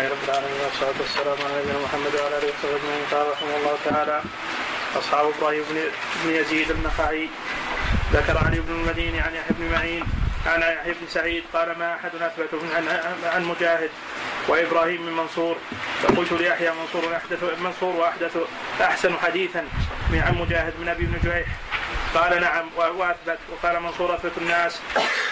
[0.00, 3.04] لله رب العالمين والصلاة والسلام على نبينا محمد وعلى آله وصحبه أجمعين.
[3.12, 4.22] قال رحمه الله تعالى
[4.98, 5.64] أصحاب إبراهيم
[6.24, 7.28] بن يزيد النخعي.
[8.12, 10.04] ذكر علي بن المديني عن يحيى بن معين
[10.46, 12.84] عن يحيى بن سعيد قال ما أحد أثبت عن
[13.24, 13.90] عن مجاهد
[14.48, 15.56] وإبراهيم من منصور.
[16.02, 18.36] فقلت ليحيى منصور احدث منصور واحدث
[18.80, 19.64] أحسن حديثا
[20.10, 21.48] من عن مجاهد من أبي بن جريح.
[22.14, 23.38] قال نعم وأثبت.
[23.52, 24.80] وقال منصور أثبت الناس.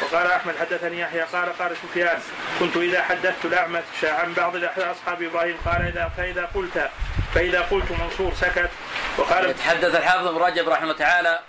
[0.03, 1.23] وقال أحمد حدثني يحيى.
[1.23, 2.19] قال قال سفيان
[2.61, 5.57] كنت إذا حدثت الأعمش عن بعض أصحاب إبراهيم.
[5.67, 6.91] قال إذا فإذا قلت
[7.35, 8.71] فإذا قلت منصور سكت.
[9.19, 11.41] وقال يتحدث الحافظ ابن رجب رحمه تعالى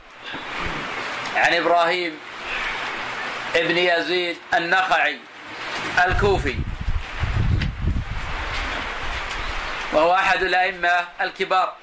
[1.36, 2.20] عن إبراهيم
[3.56, 5.20] ابن يزيد النخعي
[6.06, 6.56] الكوفي
[9.94, 11.74] وهو أحد الأئمة الكبار.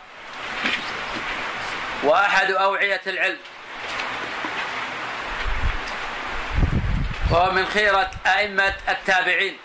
[2.02, 3.38] وأحد أوعية العلم.
[7.30, 9.56] وهو من خيرة أئمة التابعين.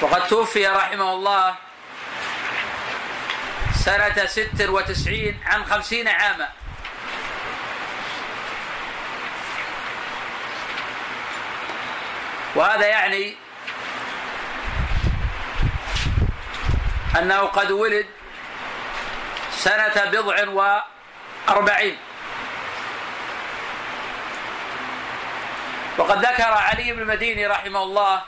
[0.00, 1.54] وقد توفي رحمه الله
[3.84, 6.48] سنة ست وتسعين عن خمسين عاما.
[12.54, 13.36] وهذا يعني
[17.18, 18.06] أنه قد ولد
[19.50, 20.48] سنة بضع
[21.48, 21.98] وأربعين.
[25.98, 28.22] وقد ذكر علي بن المديني رحمه الله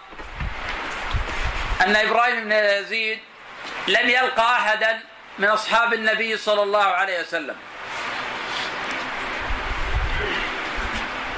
[1.81, 3.19] أن إبراهيم بن يزيد
[3.89, 5.01] لم يلقى أحدا
[5.39, 7.57] من أصحاب النبي صلى الله عليه وسلم.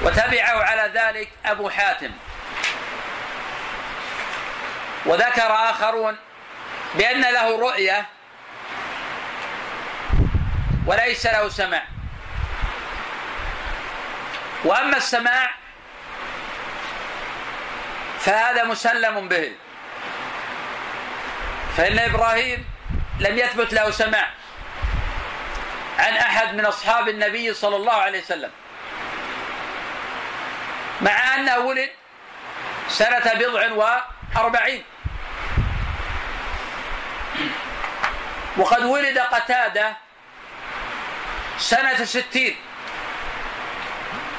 [0.01, 2.11] وتبعه على ذلك أبو حاتم.
[5.05, 6.17] وذكر آخرون
[6.95, 8.05] بأن له رؤية
[10.85, 11.83] وليس له سماع
[14.63, 15.51] وأما السماع
[18.19, 19.51] فهذا مسلم به.
[21.77, 22.65] فإن إبراهيم
[23.19, 24.27] لم يثبت له سماع
[25.99, 28.51] عن أحد من أصحاب النبي صلى الله عليه وسلم
[31.01, 31.89] مع أنه ولد
[32.89, 33.71] سنة بضع
[34.35, 34.83] وأربعين.
[38.57, 39.97] وقد ولد قتادة
[41.57, 42.55] سنة ستين.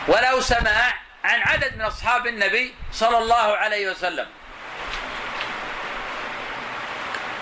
[0.09, 4.27] وله سماع عن عدد من أصحاب النبي صلى الله عليه وسلم.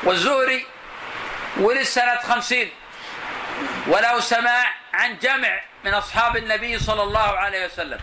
[0.02, 0.66] والزهري
[1.56, 2.70] ولد سنة خمسين.
[3.86, 8.00] وله سماع عن جمع من أصحاب النبي صلى الله عليه وسلم.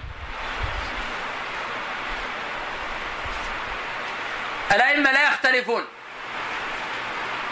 [4.72, 5.88] الأئمة لا يختلفون.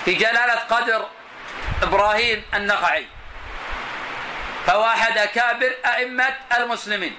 [0.06, 1.08] في جلالة قدر
[1.84, 3.08] إبراهيم النخعي.
[4.68, 7.18] فهو أحد أكابر أئمة المسلمين.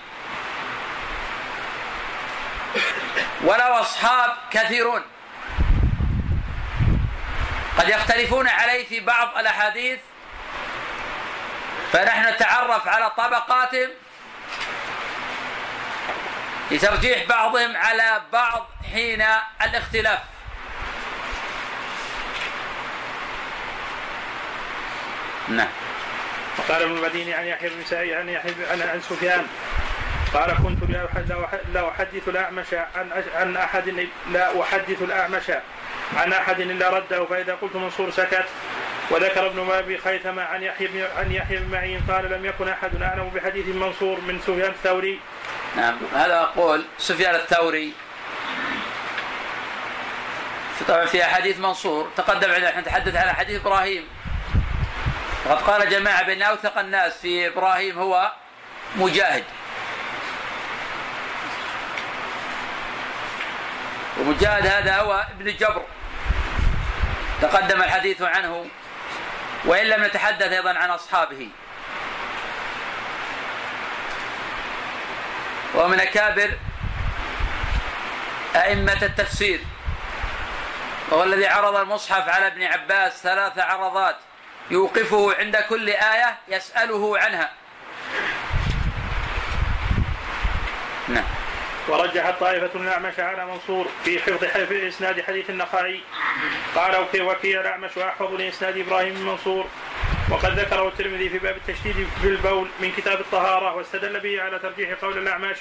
[3.44, 5.02] وله أصحاب كثيرون.
[7.78, 9.98] قد يختلفون عليه في بعض الأحاديث.
[11.92, 13.90] فنحن نتعرف على طبقاتهم.
[16.70, 19.24] لترجيح بعضهم على بعض حين
[19.62, 20.18] الاختلاف.
[25.48, 25.68] نعم.
[26.58, 29.46] وقال ابن المديني عن يحيى بن سعيد عن يحيى عن, عن سفيان
[30.34, 30.90] قال كنت
[31.74, 35.50] لا أحدث الأعمش عن عن أحد لا أحدث الأعمش
[36.16, 38.44] عن أحد إلا رده فإذا قلت منصور سكت.
[39.10, 43.02] وذكر ابن أبي خيثمة عن يحيى بن عن يحيى بن معين قال لم يكن أحد
[43.02, 45.20] أعلم بحديث منصور من سفيان الثوري.
[45.76, 45.98] نعم.
[46.14, 47.92] هذا أقول سفيان الثوري.
[50.88, 54.04] طبعا في أحاديث منصور تقدم عندنا نتحدث عن حديث إبراهيم.
[55.46, 58.32] وقد قال جماعة بأن أوثق الناس في إبراهيم هو
[58.96, 59.44] مجاهد.
[64.18, 65.82] ومجاهد هذا هو ابن جبر.
[67.42, 68.66] تقدم الحديث عنه
[69.64, 71.48] وإن لم نتحدث أيضا عن أصحابه.
[75.74, 76.50] ومن أكابر
[78.56, 79.60] أئمة التفسير.
[81.08, 84.16] وهو الذي عرض المصحف على ابن عباس ثلاث عرضات.
[84.70, 87.50] يوقفه عند كل آية يسأله عنها.
[91.08, 91.24] نعم.
[91.88, 96.00] ورجحت طائفة الأعمش على منصور في حفظ في إسناد حديث النخعي.
[96.74, 99.66] قال وكيل الأعمش وأحفظ لإسناد إبراهيم بن منصور.
[100.30, 104.92] وقد ذكره الترمذي في باب التشديد في البول من كتاب الطهارة واستدل به على ترجيح
[105.02, 105.56] قول الأعمش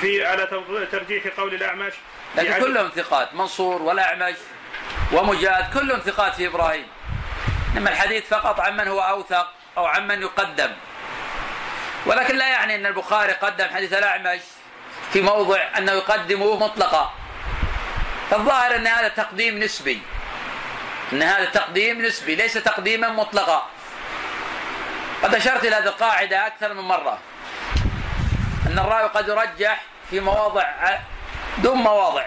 [0.00, 0.46] في على
[0.92, 1.92] ترجيح قول الأعمش.
[2.36, 4.36] لكن كلهم ثقات منصور والأعمش
[5.12, 6.86] ومجاهد كلهم ثقات في إبراهيم.
[7.76, 10.70] إنما الحديث فقط عمن هو أوثق أو عمن يقدم.
[12.06, 14.40] ولكن لا يعني أن البخاري قدم حديث الأعمش
[15.12, 17.14] في موضع أنه يقدمه مطلقا.
[18.30, 20.02] فالظاهر أن هذا تقديم نسبي.
[21.12, 23.66] أن هذا تقديم نسبي ليس تقديما مطلقا.
[25.22, 27.18] قد أشرت إلى هذه القاعدة أكثر من مرة.
[28.66, 30.64] أن الراوي قد يرجح في مواضع
[31.58, 32.26] دون مواضع.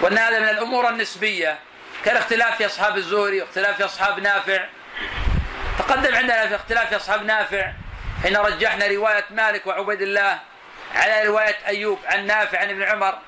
[0.00, 1.58] وأن هذا من الأمور النسبية.
[2.04, 4.64] كالاختلاف في أصحاب الزهري واختلاف في أصحاب نافع.
[5.78, 7.72] تقدم عندنا في اختلاف في أصحاب نافع.
[8.22, 10.38] حين رجحنا رواية مالك وعبيد الله
[10.94, 13.18] على رواية أيوب عن نافع عن ابن عمر.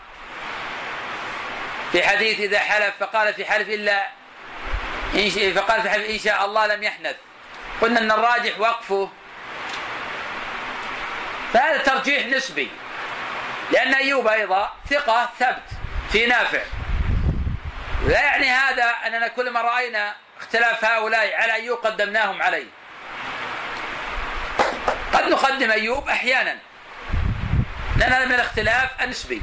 [1.92, 4.06] في حديث إذا حلف فقال في حلف إلا
[5.14, 7.16] إن فقال في حلف إن شاء الله لم يحنث.
[7.80, 9.10] قلنا أن الراجح وقفه.
[11.52, 12.70] فهذا ترجيح نسبي.
[13.72, 15.68] لأن أيوب أيضا ثقة ثبت
[16.12, 16.62] في نافع.
[18.06, 22.66] لا يعني هذا أننا كلما رأينا اختلاف هؤلاء على أيوب قدمناهم عليه.
[25.12, 26.58] قد نقدم أيوب أحيانا.
[27.96, 29.42] لأن هذا من الاختلاف النسبي.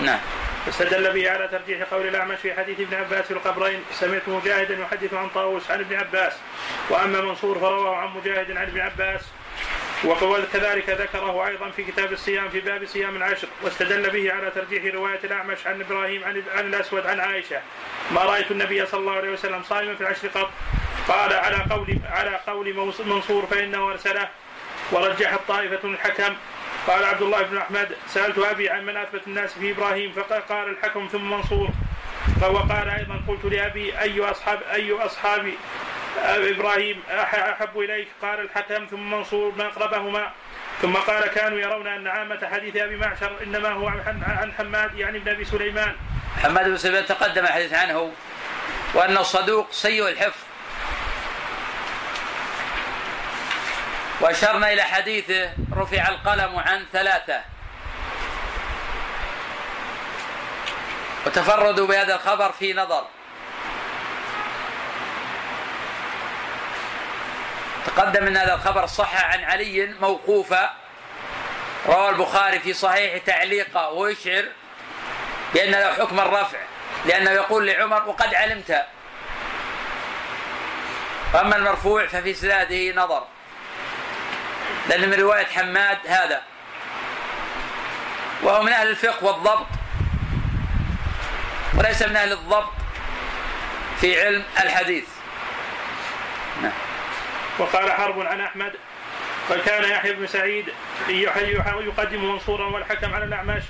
[0.00, 0.20] نعم.
[0.68, 5.14] استدل به على ترجيح قول الأعمش في حديث ابن عباس في القبرين سمعت مجاهدا يحدث
[5.14, 6.32] عن طاووس عن ابن عباس
[6.90, 9.20] وأما منصور فرواه عن مجاهد عن ابن عباس.
[10.04, 15.20] وكذلك ذكره أيضا في كتاب الصيام في باب صيام العشر واستدل به على ترجيح رواية
[15.24, 17.60] الأعمش عن إبراهيم عن, عن الأسود عن عائشة.
[18.10, 20.50] ما رأيت النبي صلى الله عليه وسلم صائما في العشر قط؟
[21.08, 22.74] قال على قول على قول
[23.06, 24.28] منصور فإنه أرسله.
[24.92, 26.34] ورجحت طائفه الحكم.
[26.86, 31.08] قال عبد الله بن أحمد سألت أبي عن من أثبت الناس في إبراهيم فقال الحكم
[31.12, 31.68] ثم منصور.
[32.42, 35.52] وقال أيضا قلت لأبي أي أصحاب أي أصحاب
[36.26, 40.32] إبراهيم أحب إليك قال الحكم ثم منصور ما أقربهما
[40.82, 45.28] ثم قال كانوا يرون أن عامة حديث أبي معشر إنما هو عن حماد يعني ابن
[45.28, 45.96] أبي سليمان.
[46.42, 48.12] حماد بن سليمان تقدم الحديث عنه
[48.94, 50.40] وانه صدوق سيء الحفظ.
[54.20, 57.40] وأشرنا إلى حديثه رفع القلم عن ثلاثة.
[61.26, 63.06] وتفردوا بهذا الخبر في نظر.
[67.96, 70.74] تقدم ان هذا الخبر صح عن علي موقوفا
[71.86, 74.44] روى البخاري في صحيح تعليقا ويشعر
[75.54, 76.58] بأن له حكم الرفع
[77.06, 78.86] لأنه يقول لعمر وقد علمت
[81.34, 83.26] وأما المرفوع ففي سناده نظر
[84.88, 86.42] لأن من رواية حماد هذا.
[88.42, 89.66] وهو من أهل الفقه والضبط
[91.74, 92.72] وليس من أهل الضبط
[94.00, 95.04] في علم الحديث.
[96.62, 96.87] نعم.
[97.58, 98.72] وقال حرب عن أحمد
[99.50, 100.72] قد كان يحيى بن سعيد
[101.08, 103.62] يقدم منصورا والحكم على الأعمش.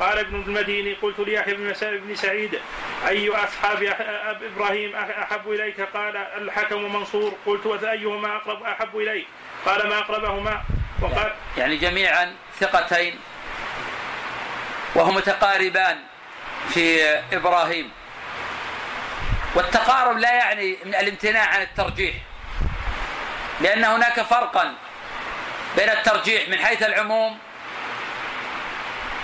[0.00, 2.60] قال ابن المديني قلت ليحيى بن سعيد
[3.08, 3.96] أي أصحاب
[4.56, 7.34] إبراهيم أحب إليك؟ قال الحكم منصور.
[7.46, 9.26] قلت وأيهما اقرب أحب إليك؟
[9.66, 10.62] قال ما أقربهما.
[11.02, 13.18] وقال يعني جميعا ثقتين
[14.94, 15.98] وهما متقاربان
[16.68, 17.02] في
[17.32, 17.90] إبراهيم.
[19.54, 22.14] والتقارب لا يعني من الامتناع عن الترجيح.
[23.60, 24.74] لأن هناك فرقا
[25.76, 27.38] بين الترجيح من حيث العموم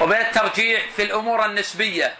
[0.00, 2.14] وبين الترجيح في الأمور النسبية.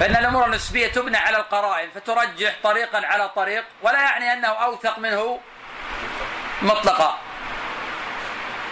[0.00, 5.40] فإن الأمور النسبية تبنى على القرائن فترجح طريقا على طريق ولا يعني أنه أوثق منه
[6.62, 7.18] مطلقا.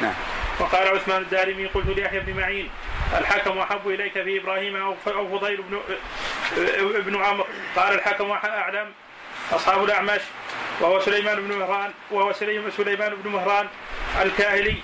[0.00, 0.14] نعم.
[0.61, 2.70] وقال عثمان الدارمي قلت ليحيى بن معين
[3.19, 5.80] الحكم أحب إليك في إبراهيم أو فضيل بن
[6.97, 7.47] ابن عمرو.
[7.76, 8.92] قال الحكم أعلم
[9.52, 10.21] أصحاب الأعمش.
[10.80, 12.32] وهو سليمان بن مهران وهو
[12.76, 13.68] سليمان بن مهران
[14.22, 14.76] الكاهلي.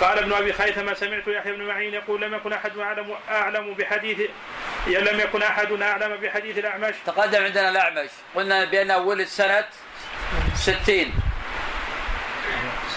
[0.00, 4.20] قال ابن أبي خيثمة سمعت يحيى بن معين يقول لم يكن أحد اعلم أعلم بحديث
[4.86, 6.94] لم يكن أحد أعلم بحديث الأعمش.
[7.06, 8.10] تقدم عندنا الأعمش.
[8.34, 9.64] قلنا بانه ولد سنه
[10.54, 11.12] 60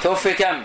[0.03, 0.63] توفي كم؟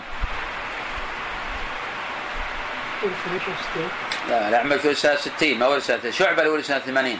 [4.29, 7.19] لا الأعمش ولد سنة 60 ما ولد سنه شعبة ولد سنة 80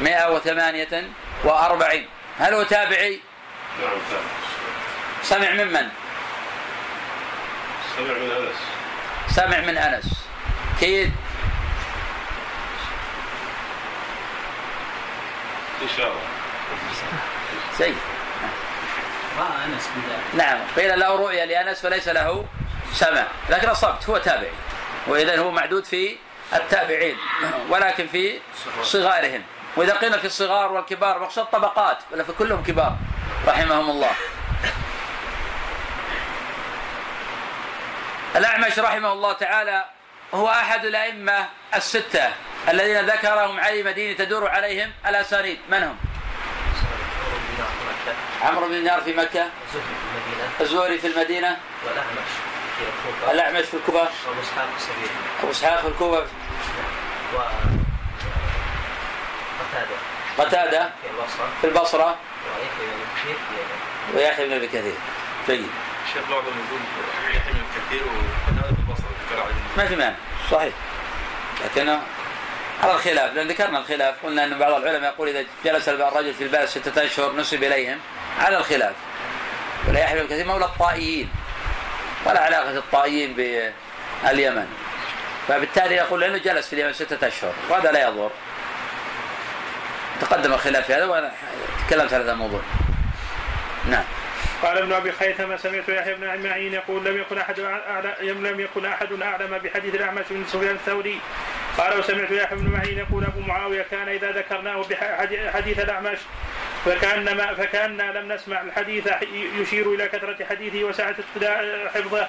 [0.00, 1.10] 108
[1.44, 2.08] وأربعين.
[2.38, 3.20] هل هو تابعي؟
[3.82, 4.26] نعم تابعي
[5.22, 5.88] سمع ممن؟
[7.96, 8.56] سمع من أنس.
[9.28, 10.26] سمع من أنس.
[10.80, 11.12] كيد؟
[15.84, 16.20] إشارة
[17.78, 17.92] زي
[19.38, 19.88] رأى أنس
[20.34, 20.58] نعم.
[20.76, 22.46] قيل له رؤيا لأنس فليس له
[22.92, 23.26] سمع.
[23.50, 24.52] لكن أصبت هو تابعي.
[25.06, 26.16] وإذا هو معدود في
[26.54, 27.16] التابعين.
[27.68, 28.40] ولكن في
[28.82, 29.42] صغارهم.
[29.76, 32.96] وإذا قيل في الصغار والكبار مقصود طبقات ولا في كلهم كبار
[33.46, 34.10] رحمهم الله.
[38.36, 39.84] الأعمش رحمه الله تعالى
[40.34, 42.30] هو أحد الأئمة الستة
[42.68, 45.58] الذين ذكرهم علي مدينة تدور عليهم الأسانيد.
[45.68, 45.96] من هم؟
[48.42, 49.50] عمرو بن دينار في مكة
[50.58, 51.56] في الزهري في المدينة
[51.86, 52.28] والأعمش
[52.78, 55.10] في الكوفة الأعمش في الكوفة وأبو إسحاق السبيعي
[55.42, 56.26] أبو إسحاق في الكوفة.
[60.38, 60.90] قتادة.
[61.02, 61.48] في البصرة.
[61.60, 62.16] في البصرة؟
[62.54, 64.94] ويحيى بن كثير في اليمن ويحيى بن أبي كثير.
[65.48, 65.70] جيد.
[66.06, 66.80] الشيخ بعض النزول
[67.34, 68.76] يحيى بن كثير وقتادة
[69.28, 69.54] في عليه.
[69.76, 70.14] ما في مانع.
[70.50, 70.74] صحيح.
[71.64, 71.88] لكن
[72.82, 73.34] على الخلاف.
[73.34, 74.14] لأن ذكرنا الخلاف.
[74.22, 77.98] قلنا أن بعض العلماء يقول إذا جلس الرجل في البلد ستة أشهر نسب إليهم.
[78.40, 78.94] على الخلاف.
[79.88, 81.30] ولا يحيى بن كثير مولى الطائيين.
[82.24, 83.34] ولا علاقة الطائيين
[84.22, 84.66] باليمن.
[85.48, 87.52] فبالتالي يقول لأنه جلس في اليمن ستة أشهر.
[87.70, 88.30] وهذا لا يضر.
[90.30, 91.32] تقدم الخلاف في هذا وأنا
[91.86, 92.60] تكلمت على هذا الموضوع.
[93.90, 94.04] نعم.
[94.62, 98.86] قال ابن أبي خيثمة سمعت يحيى بن معين يقول لم يكن أحد أعلم لم يكن
[98.86, 101.20] أحد أعلم بحديث الأعمش بن سفيان الثوري.
[101.78, 106.18] قال وسمعت يحيى بن معين يقول أبو معاوية كان إذا ذكرناه بحديث الأعمش
[106.84, 109.08] فكانما فكأننا لم نسمع الحديث
[109.60, 111.14] يشير إلى كثرة حديثه وسعه
[111.94, 112.28] حفظه.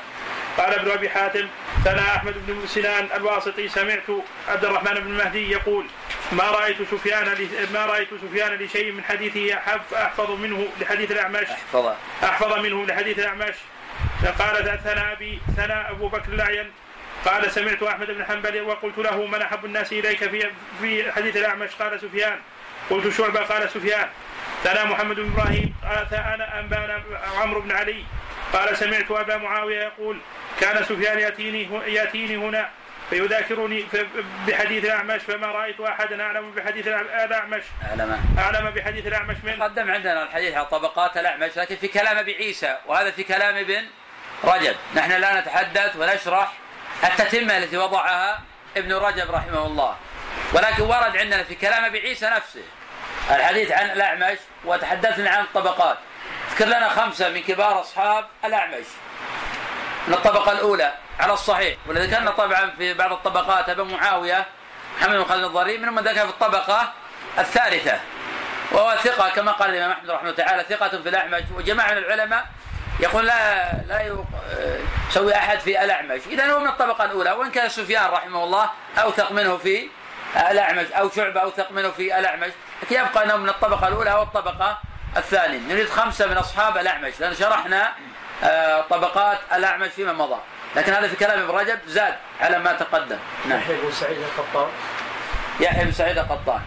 [0.58, 1.48] قال ابن أبي حاتم
[1.84, 4.10] ثنى أحمد بن سنان الواسطي سمعت
[4.48, 5.86] عبد الرحمن بن المهدي يقول
[6.32, 9.54] ما رأيت سفيان ما رأيت سفيان لشيء من حديثه
[9.94, 11.48] أحفظ منه لحديث الأعمش.
[11.48, 11.94] احفظ
[12.24, 13.56] أحفظ منه لحديث الأعمش.
[14.40, 16.72] قال ثنى ابي ثنى أبو بكر الأعين.
[17.26, 20.50] قال سمعت أحمد بن حنبل وقلت له من أحب الناس إليك في
[20.82, 22.40] في حديث الأعمش؟ قال سفيان.
[22.90, 24.08] قلت شعبة قال سفيان.
[24.64, 25.76] ثنى محمد بن إبراهيم.
[25.84, 27.04] قال أنا أنبانا
[27.38, 28.04] عمرو بن علي.
[28.54, 30.18] قال سمعت أبا معاوية يقول
[30.62, 32.70] كان سفيان يأتيني يأتيني هنا
[33.10, 33.86] فيذاكرني
[34.48, 38.20] بحديث الأعمش فما رأيت احدا أعلم بحديث الاعمش أعلم.
[38.40, 42.78] أعلم بحديث الأعمش من؟ قدم عندنا الحديث على طبقات الأعمش لكن في كلام أبي عيسى
[42.86, 43.86] وهذا في كلام ابن
[44.44, 44.76] رجب.
[44.96, 46.54] نحن لا نتحدث ونشرح
[47.04, 48.42] التتمة التي وضعها
[48.78, 49.96] ابن رجب رحمه الله.
[50.54, 52.64] ولكن ورد عندنا في كلام أبي عيسى نفسه
[53.32, 55.98] الحديث عن الأعمش وتحدثنا عن الطبقات
[56.52, 58.86] اذكر لنا خمسة من كبار أصحاب الأعمش.
[60.08, 64.46] من الطبقة الأولى على الصحيح ذكرنا طبعا في بعض الطبقات أبو معاوية
[65.00, 66.94] محمد بن خالد الضرير منهم من ذكر في الطبقة
[67.40, 68.00] الثالثة
[68.72, 72.46] وهو ثقة كما قال الإمام أحمد رحمه الله تعالى ثقة في الأعمش وجماعة من العلماء
[73.00, 74.24] يقول لا لا
[75.10, 76.22] يسوي أحد في الأعمش.
[76.28, 79.90] اذا هو من الطبقة الأولى وإن كان سفيان رحمه الله أوثق منه في
[80.52, 82.52] الأعمش أو شعبة أوثق منه في الأعمش
[82.84, 84.78] لكن يبقى أنه من الطبقة الأولى أو الطبقة
[85.18, 85.58] الثانية.
[85.74, 87.92] نريد خمسة من أصحاب الأعمش لأن شرحنا آه،
[88.90, 90.40] طبقات الأعمش فيما مضى.
[90.76, 93.18] لكن هذا في كلام ابن رجب زاد على ما تقدم.
[93.50, 93.60] نعم.
[93.60, 94.70] يحيى بن سعيد القطان.
[95.60, 96.62] يحيى بن سعيد القطان.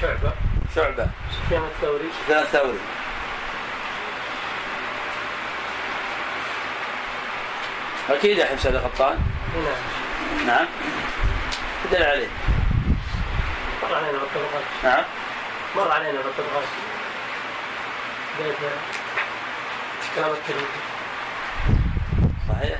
[0.00, 0.32] شعبة.
[0.74, 1.06] شعبة.
[1.32, 2.10] سفيان الثوري.
[2.24, 2.78] سفيان الثوري.
[8.10, 9.18] أكيد يحيى بن سعيد القطان.
[9.54, 10.46] نعم.
[10.46, 10.66] نعم.
[11.92, 12.28] دل عليه.
[13.82, 15.04] مر علينا بالطبقات نعم.
[15.76, 16.64] مر علينا بالطبقات
[20.16, 20.66] كلام الكريم
[22.48, 22.78] صحيح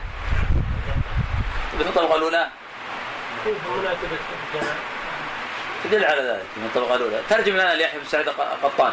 [1.77, 2.49] في الطبقة الأولى.
[5.85, 7.21] تدل على ذلك من الطبقة الأولى.
[7.31, 8.93] ترجم لنا ليحيى بن سعيد القطان.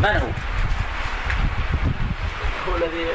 [0.00, 0.28] من هو؟
[2.68, 3.08] هو الذي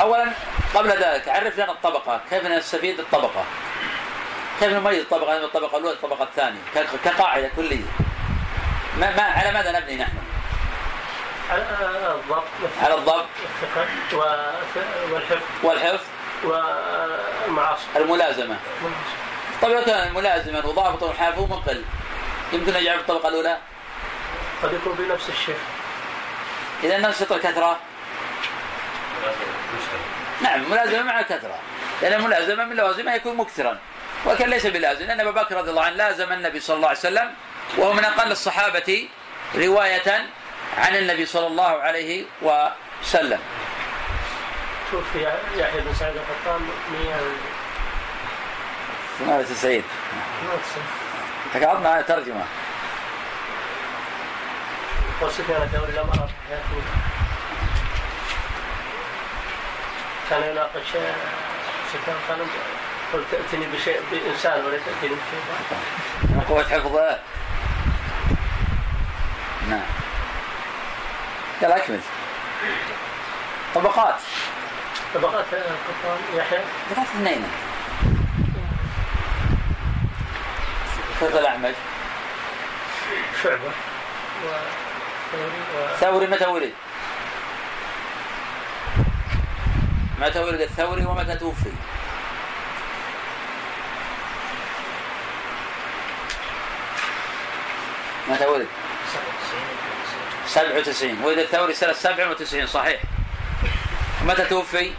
[0.00, 0.32] أولا
[0.74, 3.44] قبل ذلك عرف لنا الطبقة كيف نستفيد الطبقة؟
[4.60, 6.60] كيف نميز الطبقة؟ من الطبقة الأولى الطبقة الثانية
[7.04, 7.84] كقاعدة كلية.
[8.98, 10.16] ما, ما على ماذا نبني نحن؟
[11.50, 11.62] على
[12.14, 12.44] الضبط
[12.82, 13.26] على الضبط.
[15.12, 15.42] والحفظ.
[15.62, 16.04] والحفظ.
[16.44, 18.56] والمعاصر الملازمة.
[19.62, 21.84] طيب لو كان ملازما وضابط وحافظ مقل
[22.52, 23.58] يمكن أن يجعل الطبقة الأولى؟
[24.62, 25.58] قد يكون بنفس الشيء
[26.84, 27.80] إذا ننشط الكثرة؟
[30.40, 31.58] نعم ملازمة مع الكثرة.
[32.02, 33.78] لأن الملازمة من لوازمها يكون مكثرا.
[34.24, 35.06] ولكن ليس بلازم.
[35.06, 37.34] لأن أبا بكر رضي الله عنه لازم النبي صلى الله عليه وسلم
[37.78, 39.08] وهو من أقل الصحابة
[39.54, 40.26] رواية
[40.78, 43.40] عن النبي صلى الله عليه وسلم.
[44.92, 46.60] توفي يحيى بن سعيد القطان
[49.18, 49.82] 98
[51.54, 52.44] تقعدنا ترجمة.
[55.22, 56.82] وسفيان الثوري لم أرى حياته
[60.30, 60.88] كان يناقش
[61.92, 62.46] سفيان قال
[63.12, 66.44] قلت تأتني بشيء بإنسان ولا تأتيني بشيء.
[66.48, 67.18] قوة حفظه.
[69.68, 69.86] نعم.
[71.62, 72.00] يلا أكمل.
[73.74, 74.20] طبقات.
[75.14, 76.60] طبقات القطان يحيى.
[76.90, 77.42] طبقات اثنين.
[81.20, 81.74] كيف الأعمش
[83.42, 83.70] شعبة.
[84.44, 84.48] و...
[86.00, 86.72] ثوري متى ولد؟
[90.20, 91.72] متى ولد الثوري ومتى توفي؟
[98.28, 98.66] متى ولد؟
[100.46, 103.00] 97 ولد الثوري سنة 97 صحيح.
[104.24, 104.92] متى توفي؟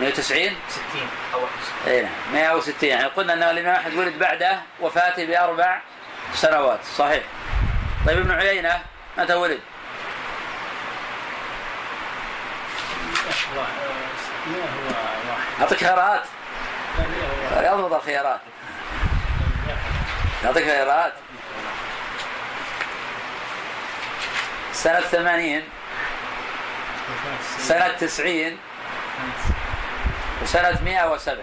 [0.00, 5.24] 190 60 أو 61 اي نعم 160 يعني قلنا ان الإمام أحمد ولد بعده وفاته
[5.24, 5.80] بأربع
[6.34, 6.80] سنوات.
[6.96, 7.22] صحيح.
[8.06, 8.82] طيب ابن عيينة
[9.18, 9.60] متى ولد؟
[15.60, 16.22] أعطيك خيارات.
[17.52, 18.40] اضبط الخيارات.
[20.44, 21.12] يعطيك خيارات.
[24.72, 25.62] سنة 80
[27.58, 28.58] سنة 90
[30.42, 31.36] وسنة 107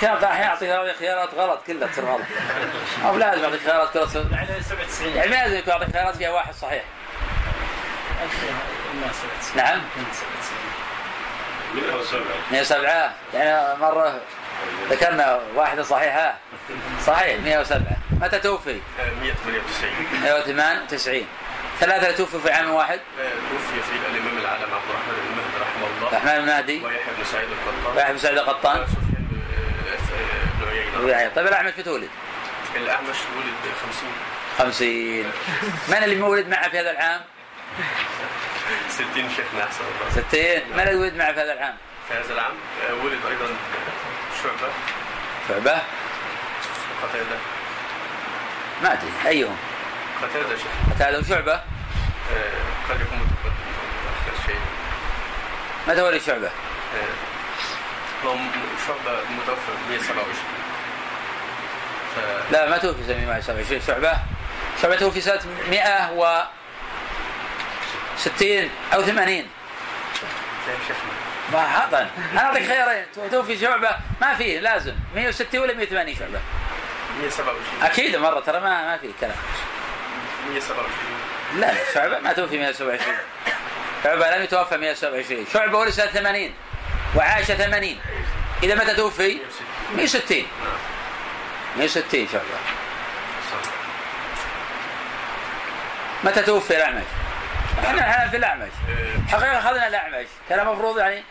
[0.00, 2.20] كان راح يعطي خيارات غلط كلها تصير غلط.
[3.06, 6.30] أو لازم يعطيك خيارات كلها تصير يعني 97 يعني ما لازم يكون يعطيك خيارات فيها
[6.30, 6.84] واحد صحيح.
[8.94, 9.80] ما 97 نعم
[11.72, 14.20] 97 107 يعني مرة
[14.90, 16.34] ذكرنا واحدة صحيحة.
[17.06, 18.80] صحيح 107 متى توفي؟
[19.20, 21.26] 198 198
[21.80, 25.86] ثلاثة توفوا في عام واحد؟ آه، توفي في الإمام العالم عبد الرحمن بن مهدي رحمه
[25.96, 26.08] الله.
[26.08, 27.96] الرحمن المهدي ويحيى بن سعيد القطان.
[27.96, 28.80] واحد بن سعيد القطان.
[28.82, 29.40] وسفيان بن-
[31.00, 31.32] آه، بن عيينة.
[31.34, 32.08] طيب الأعمش متى ولد؟
[32.76, 34.12] الأعمش ولد 50
[34.58, 35.24] 50
[35.98, 37.20] من اللي مولد معه في هذا العام؟
[38.90, 41.76] 60 شيخنا احسن الله 60 من اللي ولد معه في هذا العام؟
[42.08, 42.52] في هذا العام
[42.90, 43.46] آه، ولد أيضا
[44.42, 44.72] شعبة.
[45.48, 45.82] شعبة.
[47.02, 47.36] قتاده
[48.82, 49.56] ما أدري أيهم
[50.22, 51.60] قتاده شيخ قتادة وشعبة آه،
[52.90, 53.52] قد يكون متقدم
[54.24, 54.58] متاخر شيء.
[55.88, 58.34] متى ولد شعبة؟ آه، هو
[58.86, 60.34] شعبة متوفى 127
[62.16, 62.18] ف
[62.52, 64.12] لا ما توفي سنة 127 شعبة؟
[64.82, 69.44] شعبة توفي سنة 160 أو 80 يا
[70.88, 71.12] شيخنا
[71.52, 73.04] ما حطن أنا أعطيك خيارين.
[73.30, 74.94] توفي شعبة؟ ما فيه لازم.
[75.14, 76.40] 160 ولا 180 شعبة؟
[77.20, 79.36] 127 أكيد مرة ترى ما ما في كلام.
[80.48, 80.86] 127
[81.60, 83.16] لا شعبة ما توفي 127
[84.04, 86.54] شعبة لم يتوفى 127 شعبة ولد سنه 80
[87.16, 87.96] وعاش 80
[88.62, 89.38] إذا متى توفي؟
[89.96, 90.46] 160
[91.76, 92.44] 160 شعبة.
[96.24, 97.04] متى توفي الأعمش؟
[97.84, 98.70] إحنا الحين في الأعمش.
[98.88, 100.26] آه، حقيقة أخذنا الأعمش.
[100.48, 101.22] كان المفروض يعني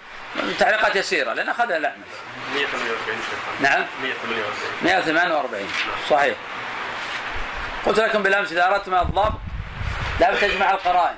[0.59, 2.07] تعليقات يسيرة لأن أخذنا الأعمش.
[2.55, 3.85] 148 شيخنا نعم.
[4.01, 4.45] 148
[4.83, 5.67] 148
[6.09, 6.35] صحيح.
[7.85, 9.33] قلت لكم بالأمس إذا اردتم الضبط
[10.19, 11.15] لابد تجمع القرائن.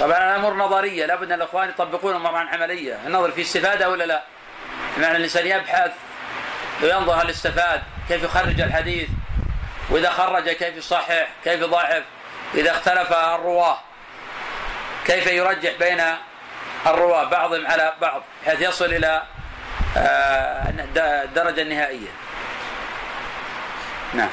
[0.00, 3.00] طبعا الأمور نظرية لابد أن الإخوان يطبقون امور عن عملية.
[3.06, 4.22] النظر في استفادة ولا لا؟
[4.96, 5.92] بمعنى الإنسان يبحث
[6.82, 9.08] وينظر هل استفاد كيف يخرج الحديث؟
[9.90, 12.02] وإذا خرج كيف يصحح؟ كيف يضعف؟
[12.54, 13.78] إذا اختلف الرواة
[15.06, 16.02] كيف يرجح بين
[16.86, 19.22] الرواة؟ بعضهم على بعض بحيث يصل إلى
[19.96, 20.70] آه،
[21.24, 22.08] الدرجه النهائيه
[24.14, 24.30] نعم.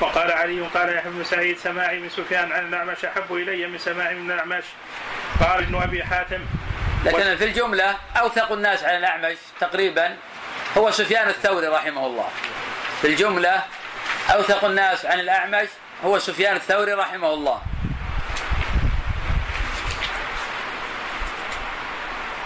[0.00, 4.14] وقال علي قال يحيى بن سعيد سماعي من سفيان عن الأعمش أحب إلي من سماعي
[4.14, 4.64] من الأعمش.
[5.40, 6.40] قال ابن أبي حاتم
[7.04, 10.16] لكن في الجملة أوثق الناس على الأعمش تقريبا
[10.78, 12.28] هو سفيان الثوري رحمه الله.
[13.02, 13.62] في الجملة
[14.30, 15.68] أوثق الناس عن الأعمش
[16.04, 17.62] هو سفيان الثوري رحمه الله.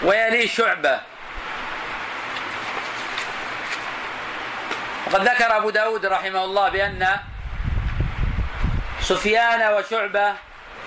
[0.03, 0.99] ويليه شعبة
[5.07, 7.19] وقد ذكر أبو داود رحمه الله بأن
[9.01, 10.33] سفيان وشعبة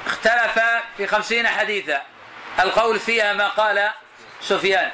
[0.06, 2.02] اختلفا في خمسين حديثا.
[2.60, 3.90] القول فيها ما قال
[4.40, 4.90] سفيان.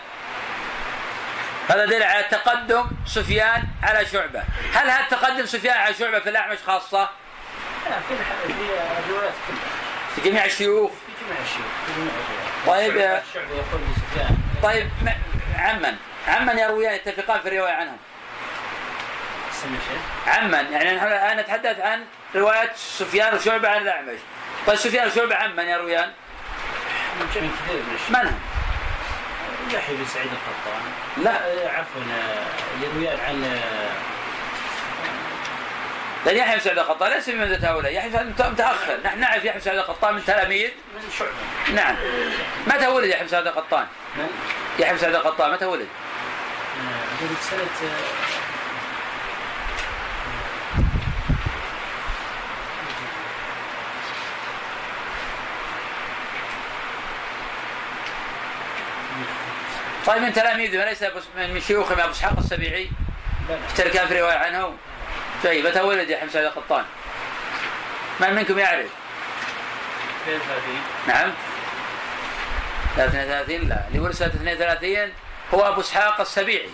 [1.68, 4.42] هذا دليل على تقدم سفيان على شعبة.
[4.74, 7.08] هل هذا تقدم سفيان على شعبة في الأعمش خاصة؟
[7.90, 8.00] لا
[10.14, 10.90] في جميع الشيوخ.
[10.92, 11.64] في جميع الشيوخ
[12.66, 13.22] طيب
[14.62, 14.90] طيب
[15.58, 15.96] عمن
[16.28, 17.96] عمن يرويان يتفقان في الرواية عنهم.
[20.26, 24.18] عمن يعني نحن الآن نتحدث عن رواية سفيان وشعبة عن الأعمش.
[24.66, 26.12] طيب سفيان وشعبة عمن يرويان
[27.20, 28.40] من جميع كثير من الشيوخ من هم؟
[29.74, 30.82] يحيى بن سعيد القطان.
[31.16, 31.30] لا.
[31.30, 34.14] آه، عفوا آه، يرويان عن آه،
[36.26, 37.92] لأن يحيى بن سعيد القطان ليس من مدة هؤلاء.
[37.92, 38.98] يحيى متأخر.
[39.04, 40.70] نحن نعرف يحيى بن سعيد القطان من تلاميذ.
[40.94, 41.30] من شعبة.
[41.74, 41.96] نعم.
[42.66, 44.28] متى ولد يحيى بن سعيد القطان؟ من؟
[44.78, 45.88] يحيى بن سعيد القطان متى ولد؟
[47.22, 47.90] ولد سنة
[60.06, 61.04] طيب من تلاميذه وليس
[61.36, 62.90] من شيوخهم أبو إسحاق السبيعي.
[63.66, 64.74] اشتركان في رواية عنه.
[65.44, 66.84] طيب متى ولد بن سعيد القطان؟
[68.20, 68.88] من منكم يعرف؟
[70.26, 71.32] كيف هذه؟ نعم.
[72.98, 73.84] 32 لا.
[73.88, 75.12] اللي ولد سنه 32
[75.54, 76.70] هو أبو إسحاق السبيعي.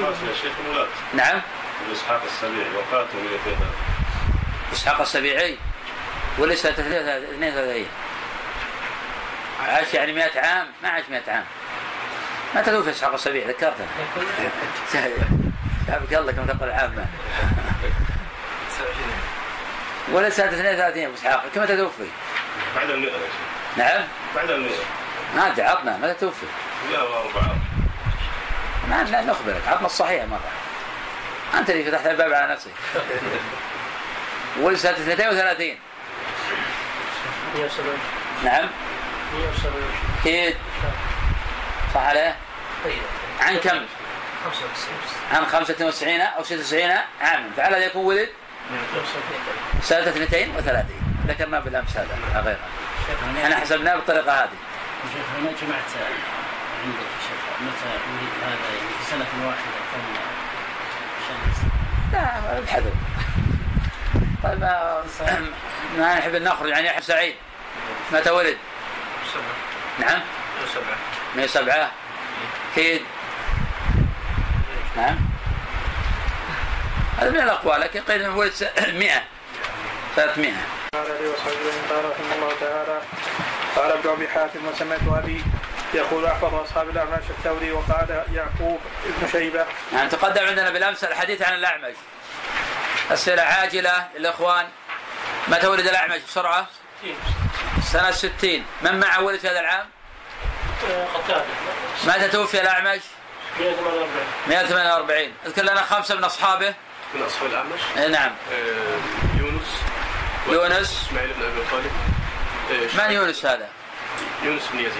[0.00, 0.52] يا شيخ
[1.14, 1.40] نعم.
[1.92, 3.56] إسحاق السبيعي وفاته 200
[4.72, 5.56] إسحاق السبيعي.
[6.38, 7.86] ولا سنة 32
[9.66, 11.44] عاش يعني 100 عام ما عاش 100 عام.
[12.54, 13.86] ما توفي أسحاق السبيعي ذكرتنا
[14.92, 17.06] شافك الله كم تقول عامة.
[20.12, 22.06] ولا سنة 32 أبو إسحاق كم توفي؟
[22.76, 23.12] بعد المئة
[23.76, 24.04] نعم؟
[24.36, 24.82] بعد المئة.
[25.36, 26.46] ما انت عطنا متى توفي؟
[26.90, 27.56] 104
[28.90, 30.40] ما لا نخبرك عطنا الصحيح مرة.
[31.58, 32.70] أنت اللي فتحت الباب على نفسك.
[34.60, 35.76] ولد سنة 32
[37.54, 37.98] 170
[38.44, 38.87] نعم؟ 170
[40.20, 40.56] أكيد
[41.94, 42.36] صح عليه؟
[42.84, 43.02] طيب.
[43.40, 43.86] عن كم؟
[44.44, 44.94] 95
[45.32, 47.50] عن 95 أو 96 عاما.
[47.56, 48.28] فعلى يكون ولد؟
[48.70, 49.12] 170
[49.82, 50.88] سنة 32
[51.26, 52.56] ذكرنا بالأمس هذا لا غير
[53.06, 54.50] شيخ إحنا حسبناه بالطريقة هذه.
[55.12, 55.82] شيخ هنا جمعت
[56.84, 57.40] عندك يا شيخ.
[57.60, 59.62] متى ولد هذا؟ يعني في سنة واحدة
[59.92, 60.28] كم؟
[62.12, 62.90] لا ابحثوا
[64.44, 65.02] طيب ما
[65.98, 67.34] ما نحب نخرج عن يحيى سعيد.
[68.12, 68.56] متى ولد؟
[69.34, 70.08] سبعة.
[70.10, 70.20] نعم.
[70.74, 70.96] سبعة.
[71.36, 71.90] 107
[72.72, 73.02] أكيد
[74.96, 75.18] نعم.
[77.20, 79.22] هذا من الأقوال لكن قيل س- 100
[80.16, 80.52] 300
[80.94, 83.00] قال عليه وصحبه قال رحمه الله تعالى
[83.76, 85.44] قال ابن أبي حاتم وسمعت أبي
[85.94, 89.64] يقول أحفظ أصحاب الاعماش الثوري وقال يعقوب بن شيبة.
[89.92, 91.94] يعني تقدم عندنا بالأمس الحديث عن الأعمش.
[93.10, 94.66] أسئلة عاجلة للإخوان.
[95.48, 96.66] متى ولد الأعمش؟ بسرعة؟
[97.82, 99.86] سنة 60 من معه ولد في هذا العام؟
[102.06, 103.00] متى توفي الأعمش؟
[103.60, 104.08] 148
[104.48, 106.74] 148 اذكر لنا خمسة من أصحابه.
[107.14, 108.34] من أصحاب الأعمش؟ إيه نعم.
[108.52, 109.66] آه، يونس.
[110.48, 111.06] يونس.
[111.08, 111.92] إسماعيل بن أبي طالب.
[112.70, 113.68] آه، من يونس هذا؟
[114.42, 114.92] يونس بن يزيد.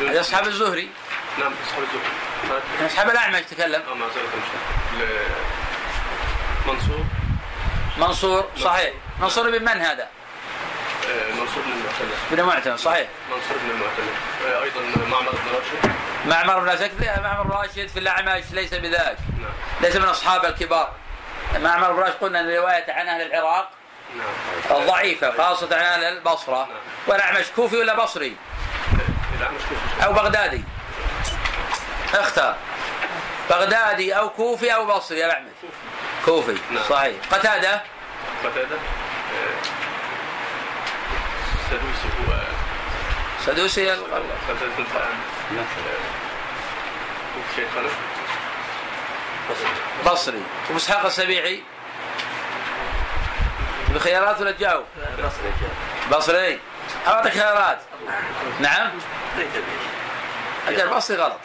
[0.00, 0.90] يونس هذا أصحاب الزهري.
[1.38, 2.60] نعم أصحاب الزهري.
[2.80, 3.82] من أصحاب الأعمش تكلم.
[3.90, 3.94] آه
[4.98, 5.30] ل-
[6.68, 7.04] منصور.
[7.98, 8.92] منصور صحيح.
[9.20, 10.08] منصور بن من هذا؟
[11.08, 13.08] آه، منصور بن المعتمد بن معتمد صحيح.
[13.30, 14.14] منصور بن المعتمد
[14.46, 15.96] آه، أيضا معمر بن راشد.
[16.26, 19.16] معمر بن راشد معمر بن راشد في الأعمش ليس بذاك.
[19.40, 19.50] نعم.
[19.80, 20.92] ليس من أصحاب الكبار.
[21.60, 23.70] معمر بن راشد قلنا أن روايته عن أهل العراق.
[24.16, 24.86] نعم.
[24.86, 26.68] ضعيفة خاصة عن أهل البصرة.
[27.06, 28.36] والأعمش كوفي ولا بصري؟
[29.38, 30.04] الأعمش كوفي.
[30.06, 30.64] أو بغدادي.
[32.14, 32.56] اختار.
[33.50, 35.50] بغدادي أو كوفي أو بصري الأعمش
[36.24, 36.56] كوفي.
[36.70, 36.84] نعم.
[36.90, 37.16] صحيح.
[37.30, 37.82] قتادة؟
[38.44, 38.74] قتادة.
[38.76, 38.99] آه،
[41.70, 42.32] سدوسي هو.
[43.46, 45.18] سدوسي قتادة بن طعام
[47.34, 47.88] كوفي شيخنا
[50.06, 50.42] بصري.
[50.66, 51.62] وابو اسحاق السبيعي.
[53.88, 54.84] بخيارات ولا تجاوب؟
[56.12, 56.60] بصري
[57.06, 57.78] أعطيك خيارات.
[58.60, 58.90] نعم.
[60.68, 61.40] أجل بصري غلط.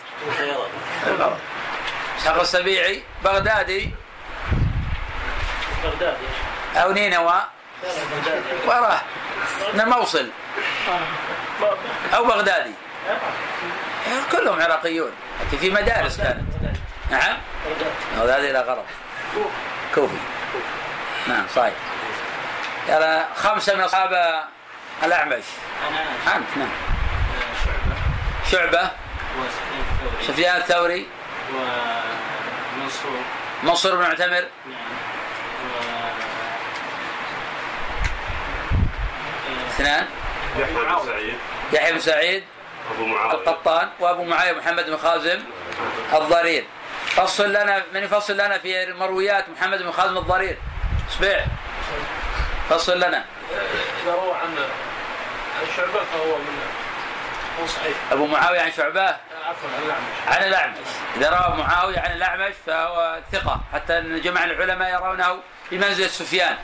[1.07, 1.37] غلط.
[2.17, 3.03] اسحاق السبيعي.
[3.23, 3.91] بغدادي.
[5.83, 6.17] بغداد
[6.75, 7.41] يا أو نينوى.
[8.67, 9.01] وراه
[9.73, 10.29] من الموصل
[12.15, 12.71] أو بغدادي.
[14.31, 15.11] كلهم عراقيون.
[15.41, 16.43] لكن في مدارس كانت.
[17.11, 17.37] نعم؟
[18.17, 18.85] بغدادي لا غلط
[19.95, 20.17] كوفي.
[21.27, 21.73] نعم صحيح.
[22.89, 24.43] يلا خمسة من أصحاب
[25.03, 25.43] الأعمش.
[26.35, 26.69] أنت نعم.
[28.51, 28.89] شعبة.
[30.27, 31.07] سفيان الثوري.
[31.53, 33.19] ومنصور
[33.63, 34.45] منصور بن معتمر.
[34.65, 35.04] نعم.
[39.75, 40.05] اثنان.
[40.59, 41.37] يحيى بن سعيد.
[41.73, 42.43] يحيى بن سعيد
[42.95, 43.33] أبو معاوية.
[43.33, 45.39] القطان وأبو معاوية محمد بن خازم
[46.13, 46.65] الضرير.
[47.09, 50.57] فصل لنا من يفصل لنا في مرويات محمد بن خازم الضرير.
[51.09, 51.45] اسبيع
[52.69, 53.25] فصل لنا.
[54.03, 54.55] إذا روى عن
[55.59, 56.59] عن شعبة فهو من
[57.61, 57.97] هو صحيح.
[58.11, 60.03] أبو معاوية عن شعبة؟ عفوا عن الأعمش.
[60.27, 60.77] عن الأعمش.
[61.17, 65.39] إذا روى معاوية عن الأعمش فهو ثقة حتى أن جمع العلماء يرونه
[65.71, 66.55] بمنزلة سفيان.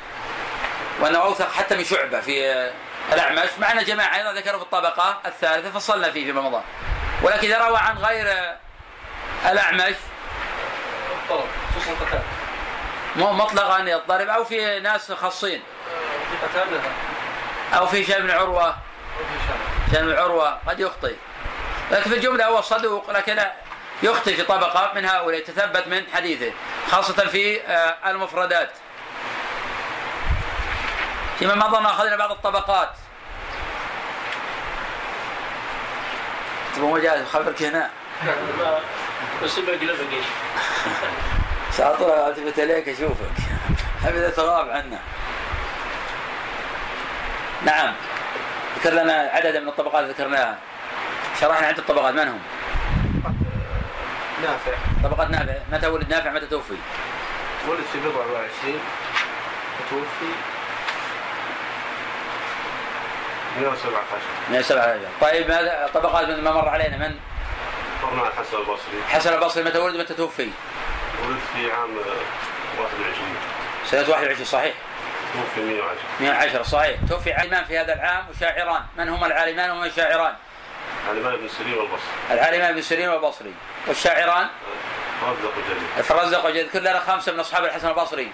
[0.99, 2.71] وأنه أوثق حتى من شعبة في
[3.13, 6.63] الأعمش معنا جماعة أيضا ذكروا في الطبقة الثالثة فصلنا فيه في رمضان.
[7.21, 8.55] ولكن إذا روى عن غير
[9.51, 9.95] الأعمش
[11.29, 12.23] طلب خصوصا
[13.15, 15.61] مو مطلقا يضطرب أو في ناس خاصين.
[16.31, 16.81] في قتادة
[17.73, 18.75] أو في شيء من عروة.
[19.91, 21.15] شيء من عروة قد يخطئ.
[21.91, 23.39] لكن في الجملة هو صدوق لكن
[24.03, 26.51] يخطئ في طبقة من هؤلاء تثبت من حديثه
[26.91, 28.69] خاصة في آه، المفردات.
[31.41, 32.89] فيما مضى ما أخذنا بعض الطبقات.
[36.75, 37.89] تبغى مجاز خبرك هنا.
[41.77, 43.31] شاطر التفت اليك أشوفك.
[44.05, 44.99] ابدا تغاب عنا.
[47.65, 47.93] نعم.
[48.79, 50.57] ذكر لنا عددا من الطبقات ذكرناها.
[51.41, 52.39] شرحنا عدة الطبقات من هم؟
[54.41, 54.73] نافع.
[55.03, 55.55] طبقة نافع.
[55.71, 56.77] متى ولد نافع؟ متى توفي؟
[57.67, 58.79] ولد في بضع وعشرين
[59.79, 60.33] وتوفي
[63.59, 67.15] 117 117 طيب ماذا؟ طبقات من ما مر علينا من؟
[68.03, 69.03] قرنا الحسن البصري.
[69.09, 70.49] حسن البصري متى ولد متى توفي؟
[71.23, 73.35] ولد في عام آه، 21
[73.85, 74.73] سنة 21 صحيح.
[75.33, 76.97] توفي 110 110 صحيح.
[77.09, 78.81] توفي عالمان في هذا العام وشاعران.
[78.97, 80.33] من هما العالمان ومن الشاعران؟
[81.09, 81.99] علمان بن سيرين والبصري.
[82.31, 83.53] العالمان بن سيرين والبصري.
[83.87, 84.47] والشاعران؟
[85.23, 88.31] رزق جليل الفرزدق وجد كل لنا خمسة من أصحاب الحسن البصري.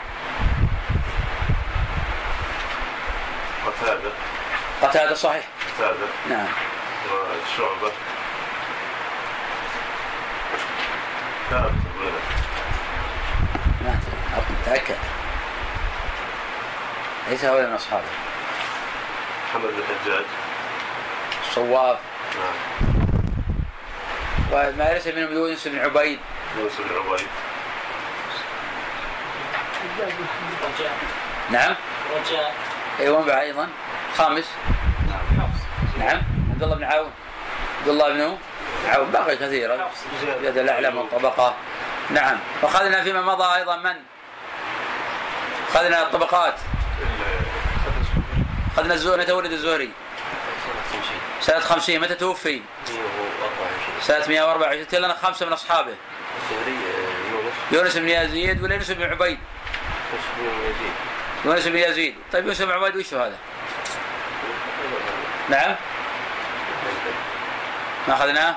[3.65, 4.11] قتادة.
[4.81, 5.43] قتادة صحيح؟
[5.77, 6.07] قتادة.
[6.29, 6.47] نعم.
[7.05, 7.91] وشعبة.
[11.49, 12.13] ثابت الولد
[13.81, 14.95] ما أدري أبني تأكد
[17.29, 18.03] ليس هؤلاء من أصحابه.
[19.49, 20.25] محمد بن الحجاج
[21.55, 21.97] صواف
[22.35, 22.87] نعم.
[24.51, 26.19] وما ليس منهم يونس بن عبيد.
[26.57, 27.27] يونس بن عبيد.
[30.61, 30.97] رجاء.
[31.49, 31.75] نعم.
[32.15, 32.55] رجاء.
[32.99, 33.69] أيوه أيضا.
[34.17, 34.45] خامس
[35.99, 36.21] نعم.
[36.51, 37.11] عبد الله بن عون.
[37.79, 39.11] عبد الله بن عون.
[39.11, 39.91] بقي كثيرا.
[40.41, 41.03] زيادة الأعلى من
[42.09, 42.39] نعم.
[42.61, 43.95] وأخذنا فيما مضى أيضا من؟
[45.69, 46.55] أخذنا الطبقات.
[48.73, 49.21] أخذنا الزهري.
[49.21, 49.91] متى ولد الزهري؟
[51.41, 55.93] سنة 50 متى توفي؟ 124 سنة 124 قلت لنا خمسة من أصحابه.
[56.41, 56.77] الزهري
[57.71, 59.39] يونس بن يزيد ولا يونس بن عبيد؟
[60.13, 60.93] يونس بن يزيد.
[61.45, 63.37] يونس بن يزيد طيب يونس بن عبيد وش هذا؟
[65.49, 65.75] نعم.
[68.07, 68.55] ما أخذناه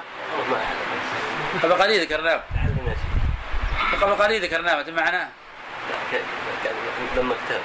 [1.63, 2.43] قبل قليل ذكرناه.
[4.03, 5.29] قبل قليل ذكرناه ما أنت معنا؟
[6.13, 6.21] كان
[6.65, 6.75] كان
[7.17, 7.61] لما كتاب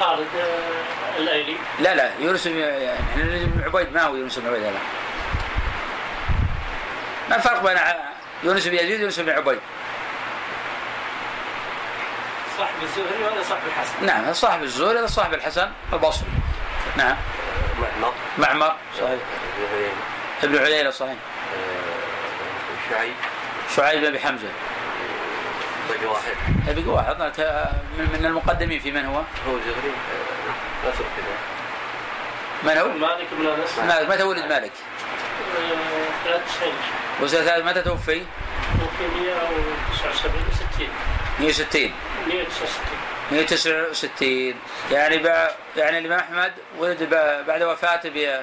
[0.00, 4.62] خالد آه، الايلي لا لا يونس بن يعني بن عبيد ما هو يونس بن عبيد
[4.62, 4.70] لا
[7.30, 7.78] ما الفرق بين
[8.42, 9.60] يونس بن يزيد ويونس بن عبيد؟
[12.58, 16.28] صاحب الزهري ولا صاحب الحسن؟ نعم صاحب الزهري هذا صاحب الحسن؟ البصري.
[16.98, 17.16] نعم.
[17.80, 18.12] معمر.
[18.38, 18.76] معمر.
[19.00, 19.20] صحيح.
[20.42, 21.16] ابن عيينة صحيح.
[22.90, 23.14] شعيب.
[23.76, 24.48] شعيب بن أبي حمزة.
[25.88, 26.78] باقي واحد.
[26.78, 27.20] يبقى واحد.
[27.98, 29.92] من من المقدمين في من هو؟ هو زهري
[32.62, 33.78] من هو؟ مالك بن أنس.
[33.78, 34.10] مالك.
[34.10, 34.72] متى ولد مالك؟
[35.58, 36.72] آه، 93
[37.20, 38.22] وسنة ثالث متى توفي؟
[38.82, 40.42] وفي 179
[40.74, 40.88] 60
[41.40, 41.92] 160
[42.26, 44.54] 169 169
[44.92, 45.16] يعني.
[45.76, 47.44] يعني الإمام أحمد ولد ب...
[47.46, 48.42] بعد وفاته ب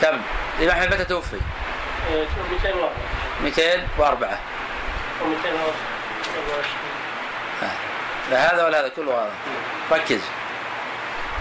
[0.00, 0.20] كم؟
[0.58, 2.90] الإمام أحمد متى توفي؟ آه، 204
[3.44, 4.38] 204
[5.22, 6.64] و 224
[7.62, 7.70] آه.
[8.30, 9.30] لا هذا ولا هذا كله هذا.
[9.92, 10.20] ركز.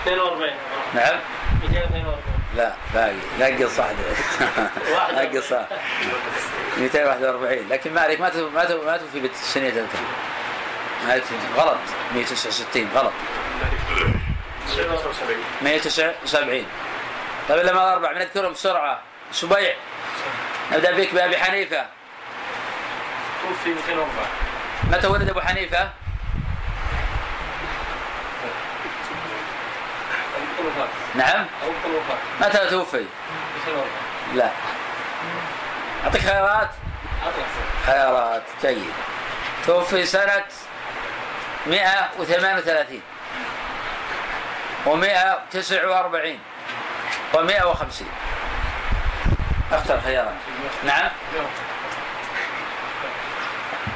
[0.08, 0.50] 42
[0.94, 1.20] نعم.
[1.64, 2.16] 242
[2.58, 3.14] لا باقي.
[3.40, 3.86] نقص صح
[5.14, 5.66] نقص صح
[6.78, 9.20] 241 لكن مالك ما تو- ما ما توفي
[9.72, 10.00] ثالثة مالك
[11.58, 11.78] غلط.
[12.16, 13.14] 169 غلط.
[15.62, 16.66] 179
[17.50, 19.00] طيب لما أربع بنذكرهم بسرعة.
[19.32, 19.76] سبيع.
[20.72, 21.86] نبدأ بك بأبي حنيفة.
[23.42, 24.08] توفي 204
[24.92, 25.90] متى ولد أبو حنيفة؟ أو
[30.60, 31.46] الوفاة نعم.
[32.42, 33.06] متى توفي؟
[33.68, 33.86] 204
[34.36, 34.50] لا.
[36.06, 36.70] أعطيك خيارات.
[37.86, 38.44] خيارات.
[38.62, 38.94] جيد.
[39.68, 40.44] توفي سنة
[41.68, 43.02] 138
[44.86, 46.38] و149
[47.34, 48.04] و150
[49.72, 50.34] أختر خيارات
[50.84, 51.10] نعم؟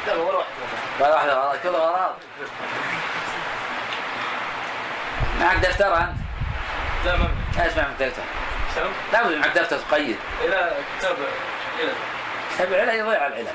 [0.08, 0.48] لا ولا واحد
[1.00, 1.60] ولا واحدة غلط.
[1.64, 2.16] كل غلط.
[5.42, 6.14] معك دفتر أنت؟
[7.06, 8.22] لا ما لا اسمع معك دفتر
[8.76, 11.16] سلام لابد معك دفتر تقيد إلى كتاب
[11.80, 11.92] إلى
[12.60, 13.48] تبع العلل؟ يضيع العلل.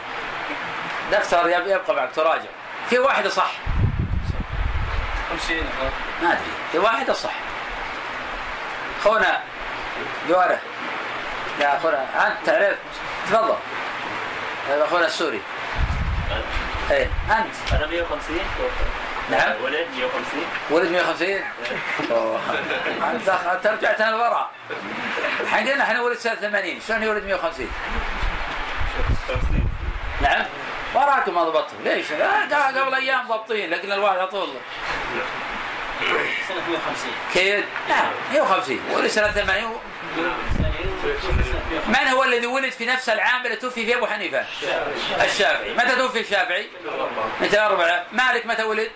[1.13, 2.49] دفتر يب- يبقى معك تراجع.
[2.91, 3.51] في واحدة صح.
[5.41, 5.57] 50
[6.23, 6.53] ما أدري.
[6.73, 7.35] في واحدة صح
[9.05, 9.41] خونا
[10.29, 10.59] جواره.
[11.61, 12.77] يا اخونا انت تعرف.
[13.27, 13.55] تفضل.
[14.69, 15.41] هذا اخونا السوري.
[16.91, 17.73] إيه أنت.
[17.73, 18.39] أنا 150
[19.31, 19.63] نعم.
[19.63, 21.29] ولد 150 ولد 150
[22.11, 22.41] أوه.
[23.13, 24.51] أنت أنت رجعت أنا لورا.
[25.51, 27.71] حقنا إحنا ولد سنة 80 شلون يولد 150
[30.23, 30.45] نعم.
[31.11, 34.49] وراكم ما ضبطتوا ليش؟ آه، قبل أيام ضابطين لكن الواحد على طول.
[36.49, 39.81] سنة 150 كيد؟ نعم 150 ولد سنة 80
[41.89, 44.45] من هو الذي ولد في نفس العام الذي توفي فيه أبو حنيفة؟
[45.25, 46.69] الشافعي، متى توفي الشافعي؟
[47.41, 48.91] 204 مالك متى ولد؟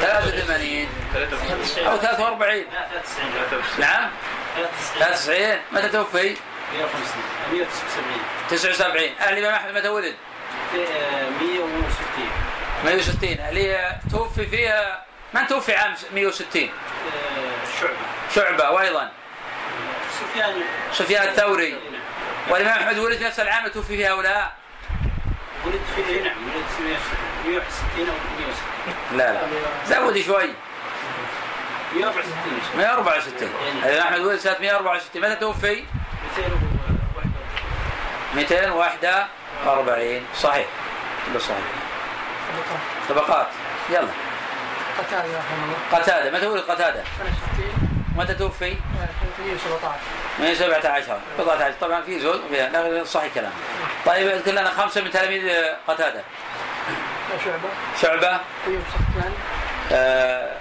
[0.00, 0.88] 83
[1.86, 4.10] أو 43 لا 93 نعم.
[4.98, 6.36] 93 93 متى توفي؟
[6.78, 10.14] 150 179 79 أهل الإمام أحمد متى ولد؟
[11.40, 12.30] 160
[12.84, 15.04] 160 اللي توفي فيها
[15.34, 16.70] من توفي عام 160
[17.80, 17.92] شعبة.
[18.34, 18.70] شعبة.
[18.70, 19.10] وأيضا؟
[20.20, 20.54] سفيان.
[20.92, 21.70] سفيان الثوري.
[21.70, 21.80] نعم.
[22.48, 24.52] والإمام أحمد ولد في نفس العام توفي فيه هؤلاء؟
[25.66, 26.82] ولد في نعم ولد في
[27.50, 29.40] 160 أو 160 لا لا.
[29.86, 30.50] زود شوي.
[31.94, 33.48] 164 164
[33.84, 35.84] الإمام أحمد ولد؟ سنة 164 متى توفي؟
[38.34, 40.66] 241 صحيح.
[41.26, 41.58] كله صحيح.
[43.08, 43.46] طبقات.
[43.90, 44.08] يلا.
[44.98, 45.76] قتال رحمه الله.
[45.92, 46.30] قتادة.
[46.30, 47.72] متى ولد قتادة؟ سنة 60
[48.16, 48.76] متى توفي؟
[49.40, 49.98] 117
[50.38, 51.74] من 17 بضعة عشر.
[51.80, 53.52] طبعا في زول فيها لا، صحيح كلام
[54.06, 55.52] طيب اذكر لنا خمسة من تلاميذ
[55.88, 56.22] قتادة.
[57.44, 57.68] شعبة.
[58.02, 58.40] شعبة.
[58.66, 59.34] أيوب سختياني
[59.92, 60.56] آه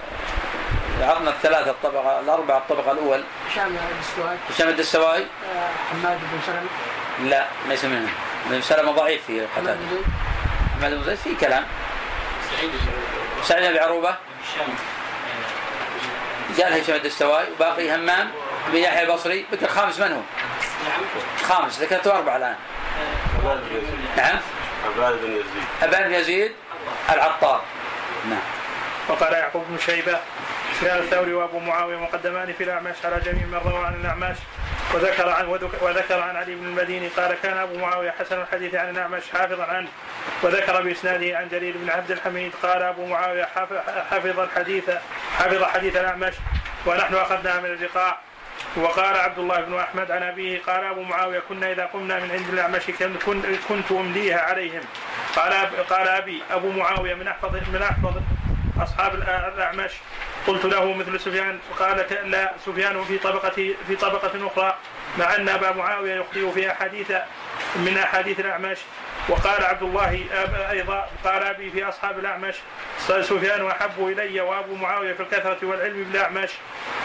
[1.02, 3.24] عرضنا الثلاثة الطبقة الأربعة الطبقة الأول.
[3.50, 7.30] هشام الدستوائي هشام الدستوائي آه، حماد بن سلمة.
[7.30, 8.12] لا ليس منهم
[8.50, 9.80] من سلمة ضعيف في حماد قتادة.
[10.82, 11.66] بن زيد بن في كلام.
[12.58, 12.72] سعيد
[13.44, 14.16] سعيد بن عروبة.
[16.62, 18.32] قال هشام الدستوائي وباقي همام
[18.68, 19.46] بن يحيى البصري.
[19.52, 20.22] بكر خامس من هو؟
[20.90, 21.02] نعم.
[21.50, 21.80] خامس.
[21.80, 22.56] ذكرته أربعة الآن.
[23.40, 24.00] عباد بن يزيد.
[24.18, 24.40] نعم.
[24.86, 25.46] عباد بن يزيد.
[25.84, 26.52] أبان بن يزيد
[27.10, 27.62] العطار.
[28.30, 28.40] نعم.
[29.10, 30.20] وقال يعقوب بن شيبة
[30.82, 34.38] سفيان الثوري وابو معاوية مقدمان في الاعمش على جميع من روى عن الاعمش
[34.94, 38.90] وذكر عن وذك- وذكر عن علي بن المديني قال كان أبو معاوية حسن الحديث عن
[38.90, 39.88] الاعمش حافظا عنه.
[40.44, 44.90] وذكر بإسناده عن جرير بن عبد الحميد قال أبو معاوية حف- حفظ الحديث
[45.38, 46.34] حفظ حديث الاعمش
[46.86, 48.18] ونحن أخذناها من اللقاء.
[48.78, 52.50] وقال عبد الله بن أحمد عن أبيه قال أبو معاوية كنا إذا قمنا من عند
[52.54, 54.82] الاعمش كن- كن- كنت أمليها عليهم.
[55.36, 55.54] قال
[55.90, 58.22] قال ابي أبو معاوية من احفظ من أحفظ
[58.84, 59.92] أصحاب الاعمش
[60.48, 64.76] قلت له مثل سفيان قال لا سفيان في طبقة في طبقة أخرى
[65.18, 67.12] مع أن أبا معاوية يخطئ في أحاديث
[67.76, 68.78] من أحاديث الأعمش.
[69.30, 70.20] وقال عبد الله
[70.72, 72.56] أيضا قال أبي في أصحاب الأعمش
[73.08, 76.50] سفيان أحب إلي وأبو معاوية في الكثرة والعلم بالأعمش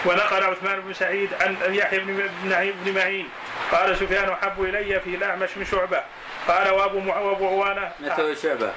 [0.04, 3.28] ونقل عثمان بن سعيد عن يحيى بن بن بن معين.
[3.72, 6.02] قال سفيان أحب إلي في الأعمش من شعبة.
[6.48, 8.72] قال وأبو مع- وأبو عوانة متى شعبة.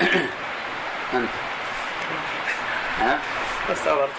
[1.14, 1.30] أنت.
[3.00, 3.18] ها؟
[3.72, 4.12] استغربت.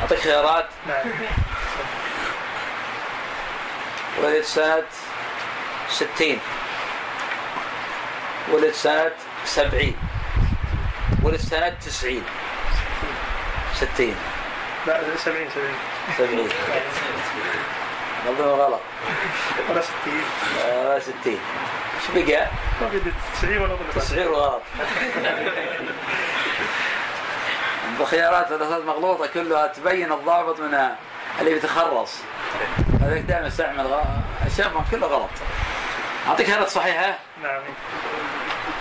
[0.00, 0.66] أعطيك خيارات.
[0.86, 1.06] نعم.
[4.22, 4.82] ولد سنة
[5.90, 6.38] ستين.
[8.52, 9.12] ولد سنة
[9.44, 9.96] سبعين.
[11.22, 12.22] ولد سنة تسعين.
[13.74, 14.16] ستين.
[14.86, 15.74] لا 70 70
[16.18, 16.48] سبعين.
[18.30, 18.80] مظلوم غلط.
[19.70, 19.94] ولا 60
[20.66, 21.38] آه ستين.
[22.16, 22.46] إيش بقى؟
[22.82, 23.00] ما في
[23.38, 23.90] 90 ولا ضرب.
[23.94, 24.62] تسعين غلط
[28.00, 30.88] الخيارات والرصاص مغلوطة كلها تبين الضابط من
[31.40, 32.14] اللي بيتخرص.
[33.00, 34.00] هذاك دائما يستعمل
[34.46, 35.30] اشياء كله غلط.
[36.28, 37.60] أعطيك خيارات صحيحة؟ نعم.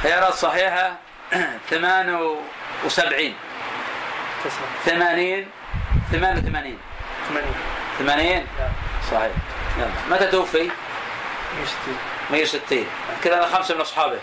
[0.03, 0.95] خيارات صحيحة؟
[1.69, 3.33] 78
[4.45, 4.59] تسعة.
[4.85, 5.45] 80
[6.11, 6.77] 88
[7.29, 7.43] 80
[7.99, 8.43] 80 نعم.
[9.11, 9.31] صحيح.
[9.77, 9.89] يلا.
[10.09, 10.71] متى توفي؟
[11.53, 11.97] 160
[12.31, 12.87] 160
[13.23, 14.19] كذا أنا خمسة من اصحابه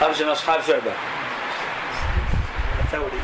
[0.00, 0.92] خمسة من أصحاب شعبة.
[2.84, 3.20] الثوري.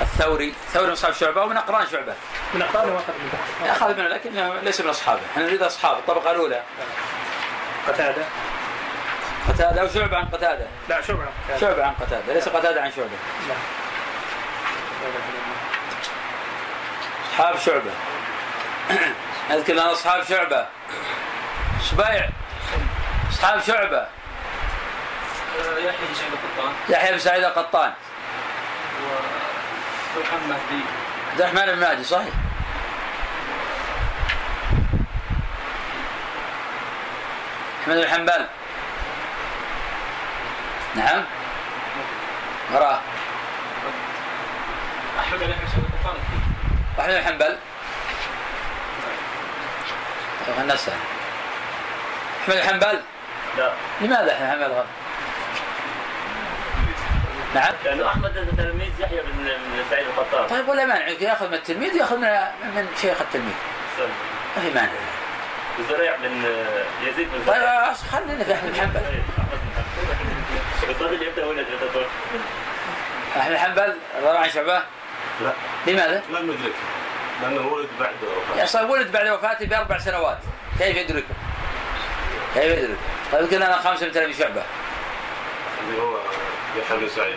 [0.00, 0.54] الثوري.
[0.66, 2.14] الثوري من أصحاب شعبة ومن أقران شعبة.
[2.54, 4.30] من اقرانه واخذ منه اخذ منه لكن
[4.62, 5.98] ليس من اصحابه إحنا نريد أصحاب.
[5.98, 6.62] الطبقة الأولى.
[7.88, 8.24] قتادة.
[9.48, 11.60] قتادة أو شعبة عن قتادة؟ لا شعبة قتادة.
[11.60, 12.34] شعبة عن قتادة.
[12.34, 13.08] ليس قتادة عن شعبة.
[13.48, 13.54] لا.
[17.32, 17.90] أصحاب شعبة.
[19.50, 20.66] أذكر أصحاب شعبة.
[21.90, 22.28] سبيع
[23.32, 24.06] أصحاب شعبة.
[25.78, 26.72] يحيى بن سعيد القطان.
[26.88, 27.92] يحيى بن سعيد القطان.
[30.16, 30.80] ومحمد بن
[31.32, 32.34] عبد الرحمن بن مهدي صحيح.
[37.82, 38.46] أحمد بن حنبل.
[40.94, 41.24] نعم.
[42.72, 43.00] وراه.
[45.20, 47.58] أحمد بن حنبل.
[50.46, 50.92] خلنا نسأل
[52.42, 53.00] أحمد بن حنبل
[53.58, 53.72] لا.
[54.00, 54.86] لماذا أحمد بن حنبل غلط؟
[57.54, 57.72] نعم.
[57.84, 59.48] لأنه أحمد تلميذ يحيى بن
[59.90, 60.46] سعيد القطان.
[60.46, 62.28] طيب ولا مانع يأخذ من التلميذ ياخذ من
[62.74, 63.54] من شيخ التلميذ.
[64.56, 64.90] ما في مانع.
[65.90, 66.44] زريع بن
[67.02, 67.62] يزيد بن طيب
[68.12, 69.80] خلينا في أحمد بن حنبل طيب، أحمد بن
[70.80, 70.90] حنبل.
[70.90, 72.06] الطفل يبدأ يتطور
[73.36, 74.82] أحمد حنبل روى عن شعبة.
[75.40, 75.52] لا.
[75.86, 76.95] لماذا؟ لم ندركه
[77.42, 78.14] لأنه ولد بعد
[78.58, 80.38] وفاته ولد بعد وفاته بأربع سنوات.
[80.78, 81.34] كيف يدركه؟
[82.54, 83.00] كيف يدركه؟
[83.32, 84.62] طيب قلنا أنا خمسة من تلاميذ شعبة.
[85.80, 86.18] اللي هو
[86.78, 87.34] يحيى سعيد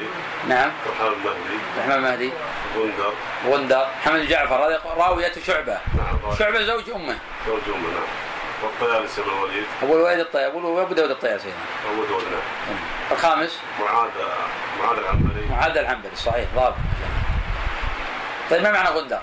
[0.47, 0.71] نعم.
[0.89, 2.31] وحامد المهدي الرحمن المهدي
[2.77, 3.13] غندر.
[3.45, 3.87] غندر.
[4.01, 5.77] محمد جعفر هذه راوية شعبة.
[5.97, 6.35] نعم.
[6.39, 7.17] شعبة زوج أمه.
[7.47, 8.07] زوج أمه نعم.
[8.63, 9.65] والطيالسي بن الوليد.
[9.83, 11.55] أبو الوليد الطيب أبو داود الطيب سيدنا.
[11.91, 12.77] أبو داود نعم.
[13.11, 14.09] الخامس؟ معاذ
[14.79, 15.45] معاذ العنبري.
[15.49, 16.75] معاذ العنبري صحيح ضابط
[18.49, 19.19] طيب ما معنى غندر؟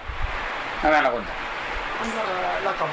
[0.86, 1.32] ما معنى غندر؟
[2.64, 2.88] لقبه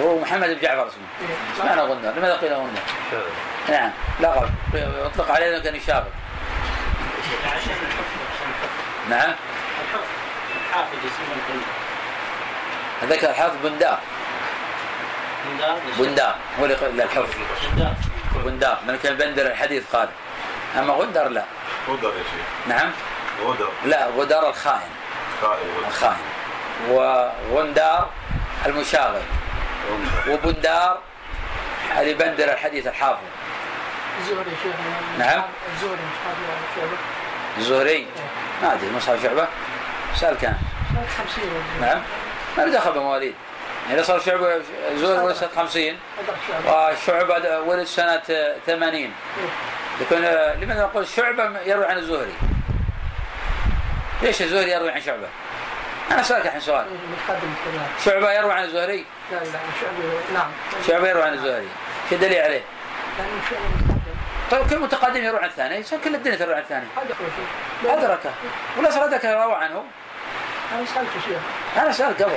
[0.00, 2.80] هو محمد بن جعفر اسمه إيش معنى غندر؟ لماذا قيل غندر؟
[3.68, 3.90] نعم.
[4.20, 4.50] لقب.
[4.74, 6.06] يطلق عليه انه كان يشاغب
[7.46, 9.34] عشان الحفظ عشان الحفظ نعم.
[9.80, 10.06] الحفظ
[10.68, 11.74] الحافظ يسمونه البندار
[13.02, 13.98] هذاك الحافظ بندار
[15.50, 17.34] بندار بندار هو اللي قال الحفظ
[17.72, 17.94] بندار
[18.44, 20.08] بندار لأنه كان بندر الحديث قال.
[20.78, 21.44] أما غندر لا.
[21.88, 22.68] غدر يا شيخ.
[22.68, 22.90] نعم.
[23.44, 24.90] غدر لا غدار الخائن.
[25.42, 25.88] خائن غدر.
[25.88, 26.33] الخائن.
[26.90, 28.10] وغندار
[28.66, 29.22] المشاغب.
[30.28, 30.98] وبندار
[32.00, 33.22] اللي بندر الحديث الحافظ.
[34.20, 34.74] الزهري شيخ.
[35.18, 35.42] نعم.
[35.74, 35.98] الزهري
[37.58, 38.06] الزهري؟
[38.62, 39.46] ما أدري مصحف شعبة؟
[40.14, 40.56] سأل كان.
[40.94, 41.44] سنة 50
[41.80, 42.02] نعم.
[42.58, 43.34] ما له دخل بمواليد
[43.88, 44.62] يعني صار شعبة
[44.96, 45.98] زهري ولد سنة 50 أدرك
[46.48, 46.88] شعبة.
[46.92, 48.22] وشعبه ولد سنة
[48.66, 49.12] 80
[50.00, 50.18] يكون
[50.62, 52.32] لماذا نقول شعبة يروي عن الزهري؟
[54.22, 55.28] ليش الزهري يروي عن شعبة؟
[56.10, 56.86] أنا اسالك الحين سؤال.
[56.86, 58.12] متقدم كذا.
[58.12, 60.50] شعبة يروي عن الزهري؟ لا لا شعبة نعم.
[60.86, 61.68] شعبة يروي عن الزهري
[62.10, 62.62] شو الدليل عليه؟
[63.18, 64.14] لأنه شعبة متقدم.
[64.50, 65.76] طيب كل متقدم يروي عن الثاني.
[65.76, 66.86] يصير كل الدنيا تروي عن الثاني.
[67.86, 68.30] ادركه
[68.78, 69.84] ولا صدق روى عنه؟
[70.72, 71.38] أنا سألت شيخ.
[71.82, 72.32] أنا سألت قبل.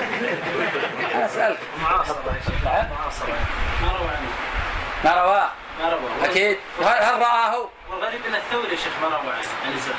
[1.15, 1.59] أنا سألت.
[1.81, 2.63] معاصرة يا شيخ.
[2.63, 3.35] معاصرة
[3.81, 4.29] ما روى عنه
[5.03, 5.49] ما رواه
[5.79, 6.57] ما روى أكيد.
[6.79, 9.97] وهل هل رآه؟ والغريب أن الثوري يا شيخ ما روى عنه عن الزهري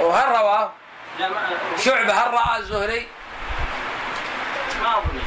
[0.00, 0.70] وهل رواه؟
[1.84, 3.06] شعبة هل رأى الزهري؟
[4.82, 5.20] ما اظن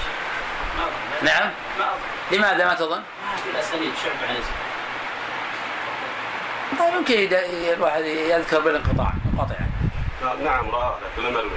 [1.21, 4.65] نعم ما اظن لماذا ما تظن؟ ما في الاسانيد شعب عن الزهري
[6.97, 7.35] يمكن
[7.73, 9.69] الواحد يذكر بالانقطاع منقطعا
[10.43, 11.51] نعم رآه لكن لم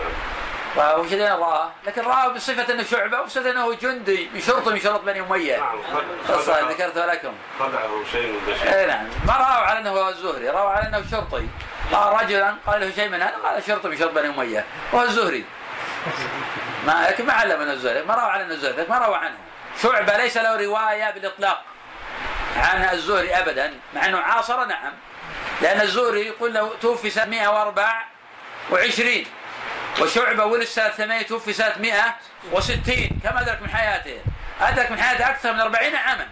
[0.78, 5.00] وش اللي رآه؟ لكن رآه بصفة إنه شعبة وبصفة إنه جندي من شرطة من شرط
[5.00, 5.56] بني أمية.
[5.56, 5.78] نعم
[6.28, 9.06] قصة ذكرتها لكم خدعه شيء من بشير اي نعم.
[9.26, 11.48] ما رأوا على أنه هو الزهري رأوا على أنه شرطي.
[11.92, 14.64] قال رجلا قال له شيء من هذا قال شرطي من شرط بني أمية.
[14.92, 15.44] وهو الزهري
[16.86, 19.36] ما لكن ما علم أنه الزهري ما رأوا على أنه الزهري ما رأوا عنه.
[19.82, 21.62] شعبة ليس له رواية بالإطلاق
[22.56, 24.92] عن الزهري أبدا مع أنه عاصر نعم.
[25.62, 29.24] لأن الزهري يقول له توفي سنة 124
[30.00, 34.20] وشعبة ولد سنة 8 توفي سنة 160 كم أدرك من حياته؟
[34.60, 36.26] أدرك من حياته أكثر من 40 عاما.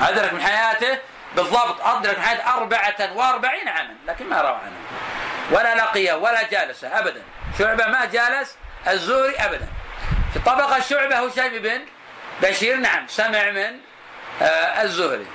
[0.00, 0.98] أدرك من حياته؟
[1.36, 1.80] بالضبط.
[1.80, 3.94] أدرك من حياته 44 عاما.
[4.06, 4.76] لكن ما روى عنه.
[5.50, 7.22] ولا لقيه ولا جالسه أبدا.
[7.58, 8.56] شعبة ما جالس
[8.88, 9.68] الزهري أبدا.
[10.32, 11.80] في طبقة شعبة هشيم بن
[12.42, 12.76] بشير.
[12.76, 13.78] نعم سمع من
[14.42, 15.26] آه الزهري.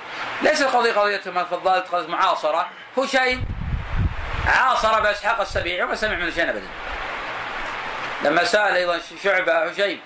[0.41, 2.69] ليس القضية قضية ما تفضلت قضية معاصرة.
[2.97, 3.45] هشيم
[4.47, 6.67] عاصر بإسحاق السبيعي وما سمع منه شيء أبدا.
[8.23, 10.01] لما سأل أيضا شعبة هشيم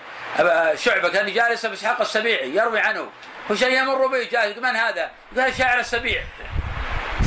[0.75, 3.09] شعبة كان جالس بإسحاق السبيعي يروي عنه.
[3.49, 6.23] هشيم يمر به جالس من هذا؟ يقول شاعر السبيع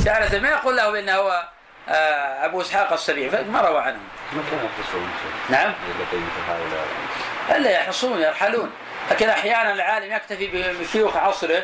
[0.05, 1.47] شاعر السبيع ما يقول له بأنه هو
[1.89, 3.99] آه، أبو إسحاق السبيعي؟ فما روى عنه.
[5.49, 5.73] نعم.
[7.49, 8.71] ألا يحصون يرحلون.
[9.11, 11.63] لكن أحيانا العالم يكتفي بشيوخ عصره.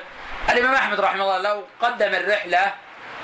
[0.50, 2.74] الإمام أحمد رحمه الله لو قدم الرحلة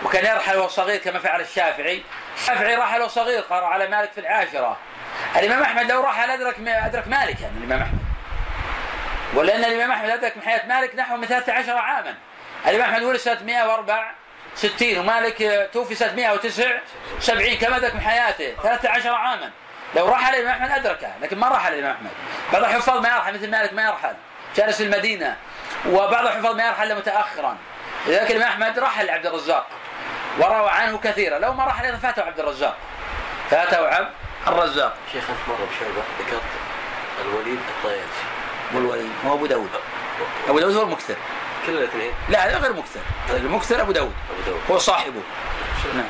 [0.04, 2.04] وكان يرحل وهو صغير كما فعل الشافعي
[2.38, 4.78] الشافعي رحل وهو صغير قرأ على مالك في العاشرة.
[5.36, 8.00] الإمام أحمد لو رحل أدرك أدرك مالك يعني الإمام أحمد؟
[9.34, 12.16] ولان الإمام أحمد أدرك من حياة مالك نحو من 13 عاما.
[12.68, 19.52] الإمام أحمد ولد سنه 164 ومالك توفي سنة 179 كما أدرك من حياته؟ 13 عاما.
[19.96, 22.12] لو رحل الإمام أحمد أدركه لكن ما رحل الإمام أحمد.
[22.54, 24.16] بعض الحفاظ ما يرحل مثل مالك ما يرحل.
[24.56, 25.36] جالس في المدينة
[25.90, 27.58] وبعض الحفاظ ما يرحل متاخرا.
[28.08, 29.68] لذلك الإمام أحمد رحل عبد الرزاق
[30.40, 31.40] وروى عنه كثيرا.
[31.40, 32.78] لو ما رحل فاته عبد الرزاق.
[33.50, 34.10] فاته عبد
[34.48, 34.98] الرزاق.
[35.12, 36.42] شيخ أنت مرة بشعبه ذكرت
[37.26, 38.26] الوليد الطيالسي
[38.74, 39.70] والوليد هو أبو داود.
[40.48, 40.76] أبو داود.
[40.76, 41.16] هو المكثر
[41.68, 42.12] كل الاثنين.
[42.30, 44.14] لا هذا غير مكثر المكثر أبو داود.
[44.32, 44.62] أبو داود.
[44.72, 45.22] هو صاحبه.
[45.96, 46.06] نعم.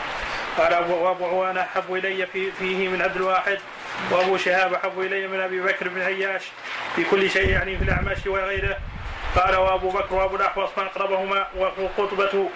[0.58, 3.60] قال أبو وابو عوانة أحب إلي في فيه من عبد الواحد.
[4.12, 6.44] وأبو شهاب أحب إلي من أبي بكر بن عياش.
[6.96, 8.78] في كل شيء يعني في الأعمش وغيره.
[9.36, 12.50] قال وأبو بكر وأبو الأحوص ما أقربهما وقطبة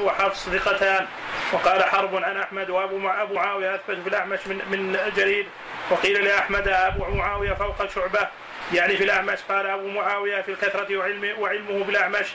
[0.00, 1.06] وحفص ثقتان.
[1.52, 5.46] وقال حرب عن أحمد وأبو مع أبو معاوية أثبت في الأعمش من من جرير
[5.90, 8.28] وقيل لأحمد أبو معاوية فوق شعبة
[8.74, 12.26] يعني في الأعمش قال أبو معاوية في الكثرة وعلمه, وعلمه بالأعمش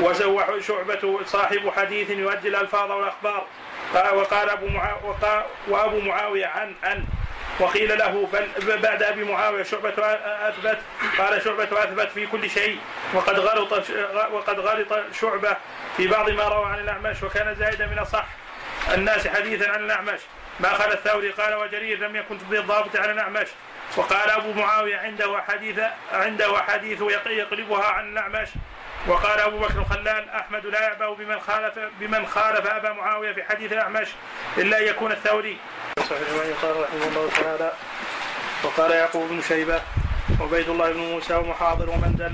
[0.00, 3.46] وزوح شعبة صاحب حديث يؤدي الألفاظ والأخبار.
[3.94, 4.94] قال- وقال أبو معا...
[5.04, 7.04] وقال وأبو معاوية عن عن
[7.60, 8.28] وقيل له
[8.58, 9.94] بل بعد أبي معاوية شعبة
[10.48, 10.78] أثبت
[11.18, 12.78] قال شعبة أثبت في كل شيء
[13.14, 13.72] وقد غلط
[14.32, 15.56] وقد غلط شعبة
[15.96, 18.24] في بعض ما روى عن الأعمش وكان زائدا من الصح
[18.94, 20.20] الناس حديثا عن الأعمش.
[20.60, 23.46] ما قال الثوري؟ قال وجرير لم يكن بالضابط عن الأعمش.
[23.96, 25.80] وقال أبو معاوية عنده حديث
[26.12, 28.48] عنده حديث يقلبها عن الأعمش.
[29.08, 33.72] وقال أبو بكر الخلال أحمد لا يعبأ بمن خالف بمن خالف أبا معاوية في حديث
[33.72, 34.08] الأعمش
[34.58, 35.56] إلا أن يكون الثوري.
[36.62, 37.72] قال رحمه الله تعالى
[38.64, 39.80] وقال يعقوب بن شيبة
[40.40, 42.32] وعبيد الله بن موسى ومحاضر ومندل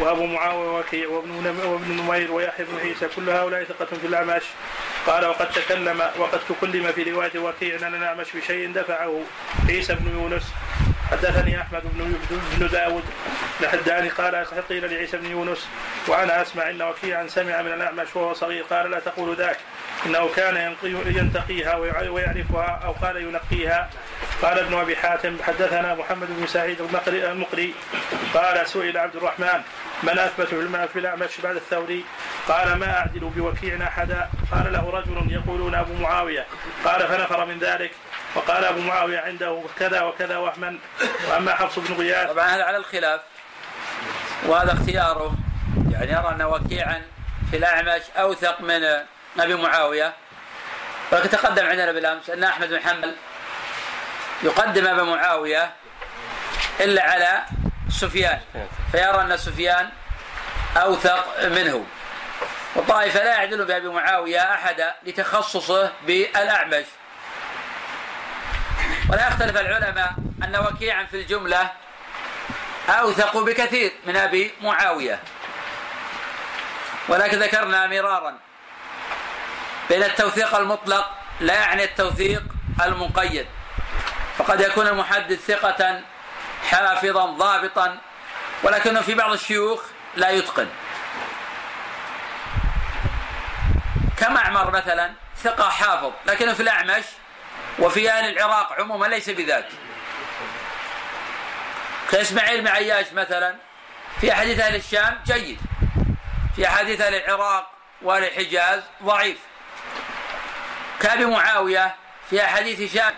[0.00, 4.42] وأبو معاوية وكيع وابن وابن نمير ويحيى بن عيسى كل هؤلاء ثقة في الأعمش
[5.06, 9.20] قال وقد تكلم وقد تكلم في رواية وكيع أن الأعمش بشيء دفعه
[9.68, 10.52] عيسى بن يونس
[11.12, 12.14] حدثني أحمد بن
[12.58, 13.04] بن داود
[13.60, 15.68] لحداني قال قيل لعيسى بن يونس
[16.08, 19.56] وأنا أسمع إن وكيعا سمع من الأعمش وهو صغير قال لا تقول ذاك
[20.06, 20.74] إنه كان
[21.06, 23.90] ينتقيها ويعرفها أو قال ينقيها.
[24.42, 27.74] قال ابن أبي حاتم حدثنا محمد بن سعيد المقري
[28.34, 29.62] قال سئل عبد الرحمن
[30.02, 30.46] من أثبت
[30.92, 32.04] في الأعمش بعد الثوري؟
[32.48, 36.46] قال ما أعدل بوكيع أحدا؟ قال له رجل يقولون أبو معاوية.
[36.84, 37.90] قال فنفر من ذلك.
[38.34, 40.78] وقال أبو معاوية عنده كذا وكذا وهما
[41.30, 42.30] وأما حفص بن غياث.
[42.30, 43.20] طبعا هذا على الخلاف.
[44.46, 45.34] وهذا اختياره.
[45.90, 47.02] يعني يرى أن وكيعا
[47.50, 48.84] في الأعمش أوثق من
[49.40, 50.12] أبي معاوية.
[51.12, 53.14] ولكن تقدم عندنا بالأمس أن أحمد بن حنبل
[54.42, 55.72] يقدم أبا معاوية
[56.80, 57.42] إلا على
[57.88, 58.40] سفيان.
[58.92, 59.88] فيرى أن سفيان
[60.76, 61.86] أوثق منه.
[62.76, 66.84] والطائفة لا يعدل بأبي معاوية احدا لتخصصه بالأعمش.
[69.10, 71.70] ولا يختلف العلماء أن وكيعا في الجملة
[72.88, 75.20] أوثق بكثير من أبي معاوية.
[77.08, 78.38] ولكن ذكرنا مرارا
[79.88, 82.42] بين التوثيق المطلق لا يعني التوثيق
[82.84, 83.46] المقيد.
[84.38, 86.00] فقد يكون المحدث ثقة
[86.70, 87.98] حافظا ضابطا
[88.62, 89.82] ولكنه في بعض الشيوخ
[90.16, 90.68] لا يتقن.
[94.16, 97.04] كمعمر مثلا ثقة حافظ لكنه في الأعمش
[97.78, 99.68] وفي أهل العراق عموما ليس بذاك.
[102.10, 103.56] كإسماعيل بن عياش مثلا
[104.20, 105.60] في أحاديث أهل الشام جيد.
[106.56, 107.70] في أحاديث أهل العراق
[108.02, 109.38] وأهل الحجاز ضعيف.
[111.00, 111.94] كأبي معاوية
[112.30, 113.14] في أحاديث هشام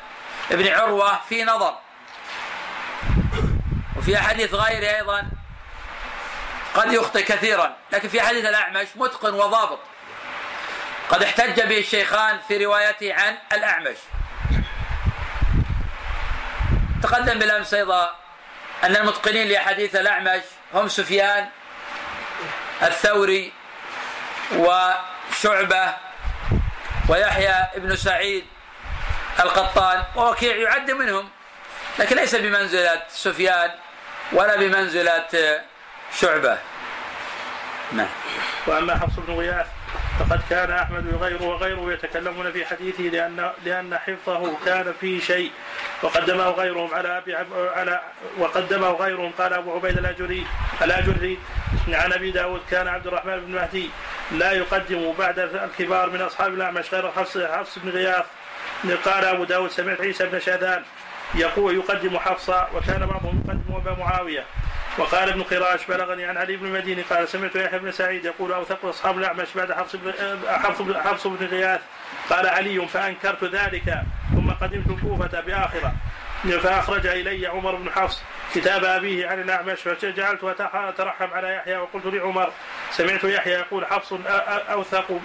[0.50, 1.78] بن عروة في نظر.
[3.96, 5.28] وفي أحاديث غيره أيضا
[6.74, 7.76] قد يخطئ كثيرا.
[7.92, 9.80] لكن في حديث الأعمش متقن وضابط.
[11.08, 13.96] قد احتج به الشيخان في روايته عن الأعمش.
[17.02, 18.16] تقدم بالأمس أيضا
[18.84, 20.42] أن المتقنين لأحاديث الأعمش
[20.74, 21.48] هم سفيان
[22.82, 23.52] الثوري
[24.52, 25.94] وشعبة
[27.08, 28.44] ويحيى ابن سعيد
[29.40, 31.28] القطان ووكيع يعد منهم
[31.98, 33.70] لكن ليس بمنزلة سفيان
[34.32, 35.60] ولا بمنزلة
[36.20, 36.58] شعبة.
[37.92, 38.08] نعم.
[38.66, 39.66] وأما حفص بن غياث؟
[40.18, 45.50] فقد كان أحمد وغيره وغيره يتكلمون في حديثه لأن لأن حفظه كان فيه شيء.
[46.02, 48.00] وقدمه غيرهم على أبي على
[48.38, 49.32] وقدمه غيرهم.
[49.38, 50.46] قال أبو عبيد الأجري
[50.82, 51.38] الأجري
[51.88, 53.90] عن أبي داود كان عبد الرحمن بن مهدي
[54.32, 58.24] لا يقدم بعد الكبار من أصحاب الأعمش غير حفص حفص بن غياث.
[59.04, 60.82] قال أبو داود سمعت عيسى بن شاذان
[61.34, 64.44] يقول يقدم حفصة وكان بعضهم يقدم أبا معاوية.
[64.98, 68.84] وقال ابن قراش بلغني عن علي بن المديني قال سمعت يحيى بن سعيد يقول اوثق
[68.84, 70.12] أصحاب الأعمش بعد حفص بن
[70.48, 71.80] حفص بن, حفص بن غياث.
[72.30, 74.02] قال علي فأنكرت ذلك
[74.34, 75.92] ثم قدمت الكوفة بآخرة.
[76.44, 78.22] فأخرج إلي عمر بن حفص
[78.54, 82.52] كتاب أبيه عن الأعمش فجعلت أترحم على يحيى وقلت لعمر
[82.90, 84.12] سمعت يحيى يقول حفص
[84.70, 85.20] أوثق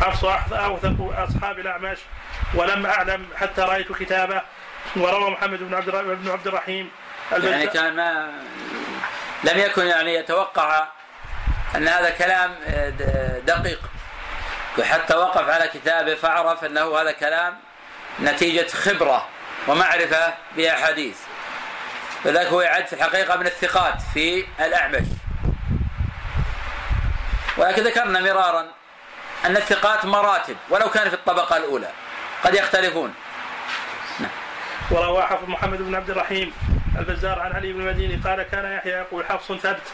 [0.00, 1.98] حفص أوثق أصحاب الأعمش
[2.54, 4.42] ولم أعلم حتى رأيت كتابه
[4.96, 6.90] وروى محمد بن عبد بن عبد الرحيم.
[7.32, 8.30] يعني كان ما
[9.44, 10.86] لم يكن يعني يتوقع
[11.76, 12.54] أن هذا كلام
[13.46, 13.80] دقيق.
[14.82, 17.58] حتى وقف على كتابه فعرف أنه هذا كلام
[18.20, 19.28] نتيجة خبرة
[19.68, 21.16] ومعرفة بأحاديث.
[22.24, 25.06] فذلك هو يعد في الحقيقة من الثقات في الأعمش.
[27.56, 28.66] ولكن ذكرنا مرارا
[29.44, 31.90] أن الثقات مراتب ولو كان في الطبقة الأولى.
[32.44, 33.14] قد يختلفون.
[34.20, 34.30] نعم.
[34.90, 36.52] وروى حفظ محمد بن عبد الرحيم.
[36.98, 39.92] البزار عن علي بن المديني قال كان يحيى يقول حفص ثبت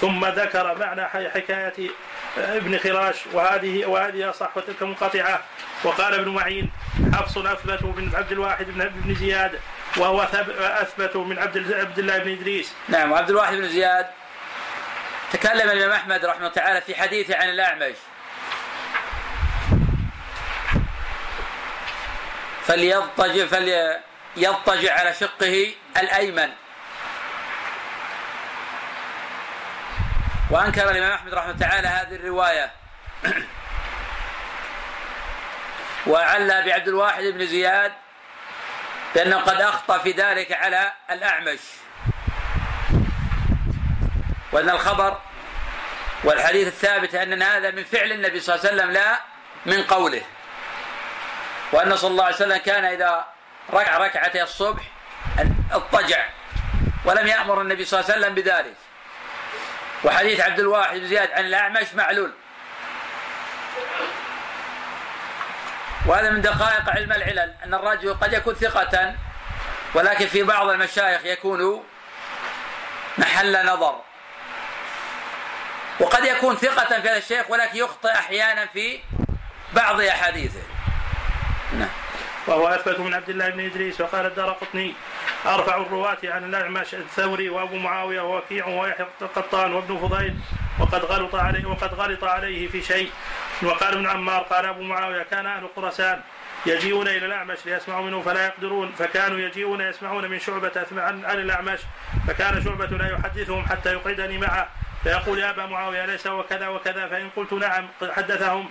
[0.00, 1.90] ثم ذكر معنى حكاية
[2.36, 5.42] ابن خراش وهذه وهذه أصح وتلك منقطعة.
[5.84, 6.70] وقال ابن معين
[7.14, 9.60] حفص أثبت من عبد الواحد بن ابن زياد
[9.96, 10.22] وهو
[10.58, 12.74] أثبت من عبد عبد الله بن إدريس.
[12.88, 14.06] نعم وعبد الواحد بن زياد
[15.32, 17.96] تكلم الإمام أحمد رحمه الله تعالى في حديثه عن الأعمش.
[22.66, 23.98] فليضطجع
[24.38, 26.50] فليضطجع على شقه الأيمن.
[30.50, 32.72] وأنكر الإمام أحمد رحمه تعالى هذه الرواية.
[36.06, 37.92] وعلى بعبد الواحد بن زياد
[39.14, 41.60] لأنه قد أخطأ في ذلك على الأعمش.
[44.52, 45.20] وأن الخبر
[46.24, 49.20] والحديث الثابت أن هذا من فعل النبي صلى الله عليه وسلم لا
[49.66, 50.22] من قوله.
[51.72, 53.37] وأن صلى الله عليه وسلم كان إذا
[53.72, 54.82] ركع ركعتي الصبح
[55.72, 56.26] اضطجع.
[57.04, 58.74] ولم يأمر النبي صلى الله عليه وسلم بذلك.
[60.04, 62.32] وحديث عبد الواحد بن زياد عن الأعمش معلول.
[66.06, 69.14] وهذا من دقائق علم العلل أن الرجل قد يكون ثقة
[69.94, 71.84] ولكن في بعض المشايخ يكون
[73.18, 74.00] محل نظر.
[76.00, 79.00] وقد يكون ثقة في هذا الشيخ ولكن يخطئ أحيانا في
[79.72, 80.62] بعض أحاديثه.
[81.72, 81.88] نعم.
[82.48, 84.94] وهو أثبت من عبد الله بن إدريس وقال الدار قطني
[85.46, 90.34] أرفع الرواة عن الأعمش الثوري وأبو معاوية ووكيع ويحيى القطان وابن فضيل
[90.80, 93.10] وقد غلط عليه وقد غلط عليه في شيء.
[93.62, 96.20] وقال ابن عمار قال أبو معاوية كان أهل خراسان
[96.66, 101.80] يجيئون إلى الأعمش ليسمعوا منه فلا يقدرون فكانوا يجيئون يسمعون من شعبة عن, الأعمش
[102.28, 104.68] فكان شعبة لا يحدثهم حتى يقعدني معه
[105.04, 108.68] فيقول يا أبا معاوية ليس وكذا وكذا فإن قلت نعم حدثهم.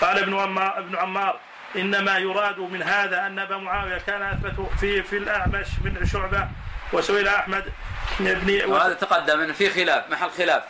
[0.00, 1.38] قال ابن عمار, ابن عمار
[1.76, 6.48] إنما يراد من هذا أن أبا معاوية كان أثبت في في الأعمش من شعبة
[6.92, 7.72] وسئل أحمد
[8.20, 10.62] بن وهذا تقدم إنه في خلاف محل خلاف.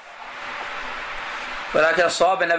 [1.75, 2.51] ولكن الصواب أن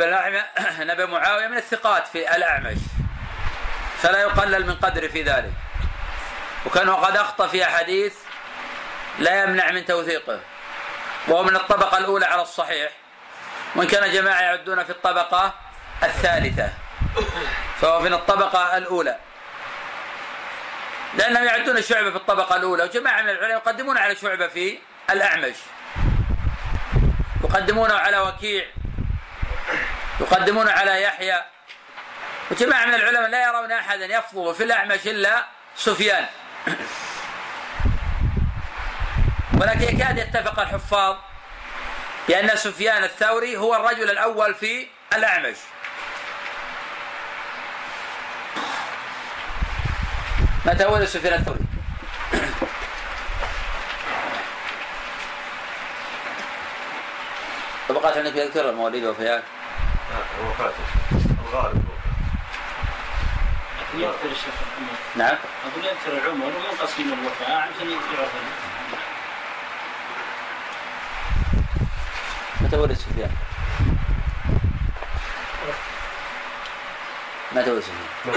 [0.82, 2.78] أن أبا معاوية من الثقات في الأعمش.
[4.02, 5.54] فلا يقلل من قدره في ذلك.
[6.66, 8.14] وكان قد أخطأ في أحاديث
[9.20, 10.40] لا يمنع من توثيقه.
[11.28, 12.92] وهو من الطبقة الأولى على الصحيح.
[13.76, 15.54] وإن كان جماعة يعدون في الطبقة
[16.04, 16.85] الثالثة.
[17.82, 19.18] فهو من الطبقة الأولى.
[21.18, 24.78] لأنهم يعدون شعبة في الطبقة الأولى وجماعة من العلماء يقدمون على شعبة في
[25.10, 25.56] الأعمش.
[27.44, 28.66] يقدمونه على وكيع.
[30.20, 31.44] يقدمون على يحيى.
[32.52, 35.46] وجماعة من العلماء لا يرون أحدا يفضل في الأعمش إلا
[35.76, 36.26] سفيان.
[39.62, 41.16] ولكن يكاد يتفق الحفاظ
[42.28, 45.58] بأن سفيان الثوري هو الرجل الأول في الأعمش.
[50.66, 51.60] متى ولد سفيان الثوري؟
[57.90, 59.44] طبقات عندك يذكر المواليد والوفيات؟
[60.50, 60.74] وفاته
[61.50, 61.86] الغالب
[63.94, 68.30] يذكر الشيخ محمد نعم أقول يذكر العمر ومنقسم الوفاء عشان يعرف
[72.62, 73.32] متى ولد سفيان؟
[77.52, 78.36] متى ولد سفيان؟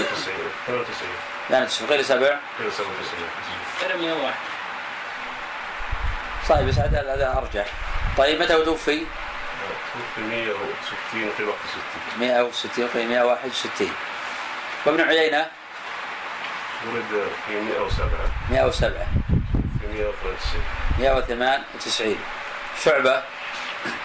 [0.67, 2.39] 92 92 يعني غير سبع.
[3.81, 4.33] غير 101
[6.49, 7.65] صحيح بس هذا هذا ارجح
[8.17, 9.05] طيب متى توفي؟
[10.15, 11.57] توفي 160 في وقت
[12.17, 13.91] 60 160 في 161
[14.85, 15.47] وابن عيينة؟
[16.87, 18.09] ولد في 107
[18.49, 19.07] 107
[19.81, 20.63] في 193
[20.99, 22.17] 198
[22.83, 23.23] شعبة؟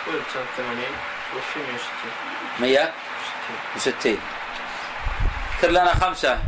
[0.07, 0.85] ولد سنة 80
[1.33, 2.91] توفي 160
[3.77, 4.19] 160
[5.59, 6.39] ذكر لنا خمسة.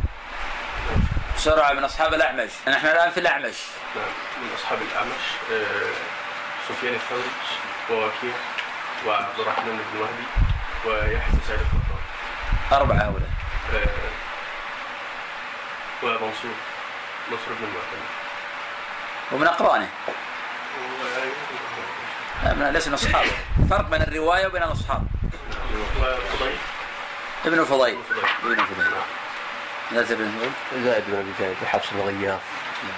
[1.37, 2.49] بسرعة من أصحاب الأعمش.
[2.67, 3.55] نحن الآن في الأعمش.
[3.95, 4.05] نعم
[4.41, 5.93] من أصحاب الأعمش آه،
[6.69, 7.29] سفيان الثوري
[7.89, 8.33] ووكيع
[9.05, 10.27] وعبد الرحمن بن مهدي
[10.85, 12.79] ويحيى بن سعيد القطان.
[12.79, 13.29] أربعة هؤلاء.
[13.73, 13.87] آه،
[16.03, 16.51] ومنصور
[17.31, 18.07] نصر بن المعتمد
[19.31, 19.89] ومن أقرانه.
[22.71, 23.31] ليس من أصحابه.
[23.69, 25.07] فرق بين الرواية وبين الأصحاب.
[25.99, 26.57] وفضيل
[27.45, 27.99] ابن فضيل.
[28.43, 28.91] ابن ابن فضيل.
[29.91, 30.31] لا تبين
[30.71, 32.39] فضيل زائد بن أبي زايد وحفص بن غياث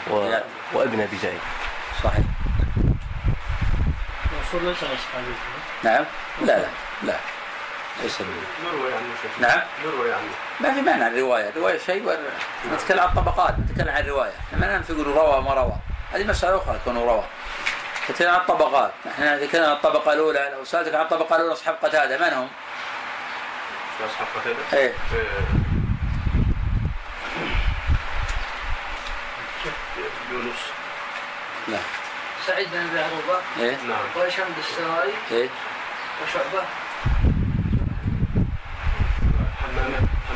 [0.09, 0.29] و...
[0.29, 0.43] لا.
[0.73, 1.39] وابن أبي زايد
[2.03, 2.23] صحيح.
[4.33, 5.33] منصور ليس اصحابي
[5.83, 6.05] نعم؟
[6.41, 6.67] لا لا
[7.03, 7.15] لا.
[8.03, 9.31] ليس نروي عنه شيخ.
[9.39, 9.61] نعم.
[9.85, 10.29] نروي عنه.
[10.59, 12.19] ما في معنى الرواية الرواية شيء وال...
[12.73, 15.73] نتكلم عن الطبقات نتكلم عن الرواية إحنا ما نقول روى ما روى
[16.13, 17.23] هذه مسألة أخرى كونه روى
[18.09, 22.17] نتكلم عن الطبقات إحنا نتكلم عن الطبقة الأولى لو سألتك عن الطبقة الأولى أصحاب قتادة.
[22.17, 22.49] من هم؟
[23.97, 25.69] في أصحاب قتادة إيه آه،
[30.31, 30.55] يونس
[31.71, 31.77] لا
[32.47, 33.41] سعيد بن أبي عروبة.
[33.59, 33.75] إيه.
[33.75, 33.97] نعم.
[34.15, 35.49] وهشام الدستوائي إيه.
[36.23, 36.65] وشعبة.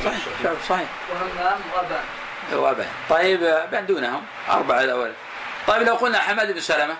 [0.05, 0.19] صحيح.
[0.43, 0.87] شعب صحيح.
[1.11, 2.03] وهمام وأبان.
[2.53, 2.87] وأبان.
[3.09, 5.13] طيب من دونهم أربعة الأول.
[5.67, 6.95] طيب لو قلنا حماد بن سلمة.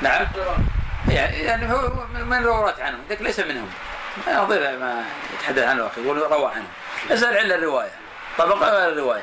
[0.00, 0.26] نعم.
[1.08, 3.70] يعني يعني هو من روات عنه ذاك ليس منهم.
[4.26, 5.04] ما يضيع ما
[5.34, 6.66] يتحدث عنه أخي يقول روى عنه.
[7.10, 7.90] اسال عن الرواية.
[8.38, 9.22] ولا الرواية.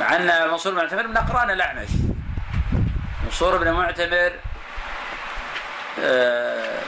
[0.00, 1.88] مع أن منصور بن معتمر من أقران الأعمش.
[3.24, 4.32] منصور بن معتمر
[6.00, 6.80] آه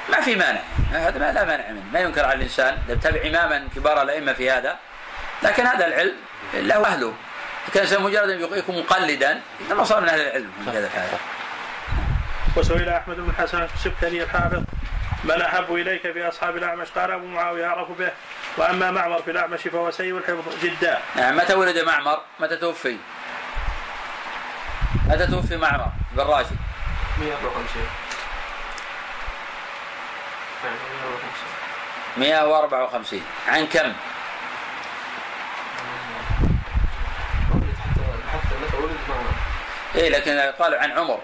[0.10, 0.62] ما في مانع
[0.92, 1.84] هذا ما لا مانع منه.
[1.94, 4.78] ما ينكر على الإنسان يتبع اماما كبار الأئمة في هذا
[5.44, 6.16] لكن هذا العلم
[6.54, 7.14] له أهله
[7.74, 11.08] كان مجرد أن يكون مقلدا إنما صار من أهل العلم في هذا الحال
[12.56, 14.64] وسئل أحمد بن حسن السبكري الحافظ
[15.24, 18.12] من أحب إليك في اصحاب الأعمش قال أبو معاوية أعرف به
[18.58, 21.00] وأما معمر في الأعمش فهو سيء الحفظ جدا.
[21.16, 22.98] نعم متى ولد معمر؟ متى توفي؟
[25.08, 26.58] متى توفي معمر بن راشد؟
[27.20, 27.84] 154
[32.18, 33.94] 154 عن كم؟
[38.34, 39.34] حتى متى ولد معمر
[39.96, 41.20] إيه لكن قالوا عن عمر.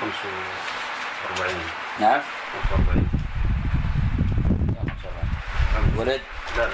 [0.00, 1.54] 45
[2.00, 2.20] نعم.
[2.70, 3.08] 45
[5.96, 6.20] ولد؟
[6.56, 6.68] لا لا.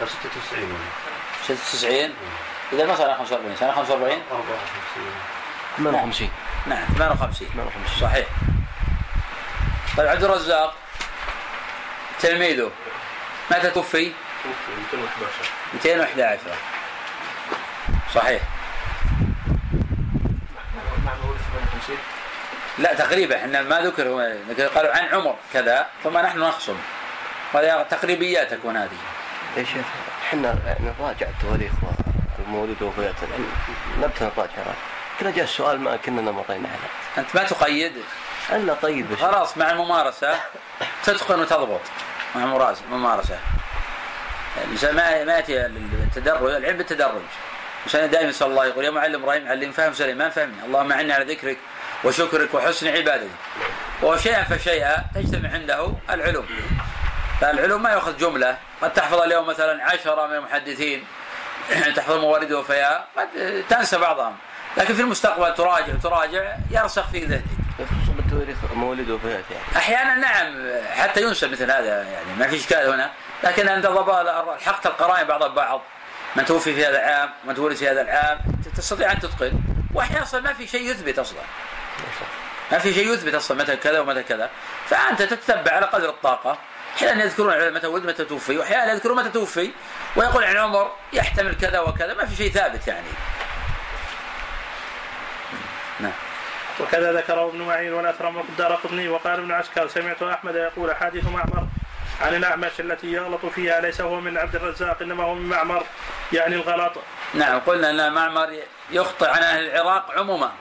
[0.00, 0.78] لا 96
[1.48, 2.14] 96
[2.72, 4.52] إذا ما صار 45 سنه 45 54
[5.76, 6.30] 58
[6.66, 8.26] نعم 58 58 صحيح.
[9.96, 10.74] طيب عبد الرزاق
[12.20, 12.70] تلميذه
[13.50, 14.12] متى توفي؟
[14.42, 16.40] توفي 211 211
[18.14, 18.42] صحيح
[21.04, 21.96] معمر ولد 58
[22.78, 24.32] لا تقريبا إحنا ما ذكر هو
[24.74, 26.76] قالوا عن عمر كذا ثم نحن نخصم.
[27.54, 28.98] هذه تقريبيات تكون هذه.
[29.56, 29.86] يا شيخ
[30.28, 31.72] إحنا يعني نراجع التواريخ
[32.38, 33.44] والمولد ووفيات يعني
[34.02, 34.74] نبت نراجع
[35.20, 37.18] كنا جاء السؤال ما كنا مرينا عليه.
[37.18, 37.92] أنت ما تقيد؟
[38.50, 39.12] الا طيب.
[39.12, 40.40] بس خلاص مع الممارسة
[41.04, 41.80] تتقن وتضبط.
[42.36, 42.42] مع
[42.90, 43.38] الممارسه
[44.64, 47.22] الإنسان ما ما يأتي التدرج العلم بالتدرج.
[47.78, 50.64] الإنسان دائما يسأل الله يقول يا معلم إبراهيم علم فهم سليمان فهمني.
[50.66, 51.58] اللهم أعني على ذكرك
[52.04, 53.28] وشكرك وحسن عبادتك.
[54.02, 56.46] وشيئا فشيئا تجتمع عنده العلوم.
[57.40, 58.58] فالعلوم ما يأخذ جملة.
[58.82, 61.04] قد تحفظ اليوم مثلا عشرة من المحدثين.
[61.96, 63.08] تحفظ موارد وفياء.
[63.16, 64.36] قد تنسى بعضهم.
[64.76, 67.44] لكن في المستقبل تراجع تراجع يرسخ في ذهنك.
[68.74, 69.76] مولد وفيات يعني.
[69.76, 72.34] أحيانا نعم حتى ينسى مثل هذا يعني.
[72.38, 73.10] ما في إشكال هنا.
[73.44, 75.82] لكن عند ضبط حقت القرائن بعض البعض.
[76.36, 78.38] من توفي في هذا العام من تولد في هذا العام
[78.76, 79.52] تستطيع أن تتقن.
[79.94, 81.40] وأحيانا أصلا ما في شيء يثبت أصلا.
[82.72, 84.50] ما في شيء يثبت أصلا متى كذا ومتى كذا.
[84.86, 86.58] فأنت تتبع على قدر الطاقة.
[86.96, 88.58] أحيانا يذكرون متى ولد متى توفي.
[88.58, 89.70] واحيانا يذكرون متى توفي.
[90.16, 92.14] ويقول عن عمر يحتمل كذا وكذا.
[92.14, 93.08] ما في شيء ثابت يعني.
[96.00, 96.12] نعم.
[96.80, 101.66] وكذا ذكره ابن معين والاثرم الدار قطني وقال ابن عسكر سمعت أحمد يقول احاديث معمر
[102.20, 105.84] عن الأعمش التي يغلط فيها ليس هو من عبد الرزاق إنما هو من معمر
[106.32, 106.92] يعني الغلط.
[107.34, 108.58] نعم قلنا أن معمر
[108.90, 110.52] يخطئ عن أهل العراق عموما.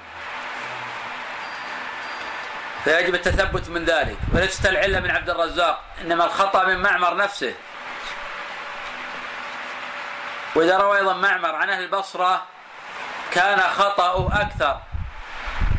[2.83, 4.17] فيجب التثبت من ذلك.
[4.33, 7.53] وليست العلة من عبد الرزاق إنما الخطأ من معمر نفسه.
[10.55, 12.45] وإذا روى أيضا معمر عن أهل البصره
[13.31, 14.81] كان خطأه أكثر.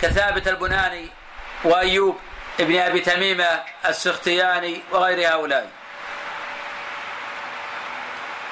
[0.02, 1.08] كثابت البناني
[1.64, 2.18] وأيوب
[2.60, 5.70] ابن أبي تميمة السختياني وغير هؤلاء.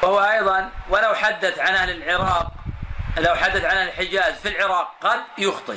[0.02, 2.52] وهو أيضا ولو حدث عن أهل العراق
[3.18, 5.76] لو حدث عن أهل الحجاز في العراق قد يخطئ.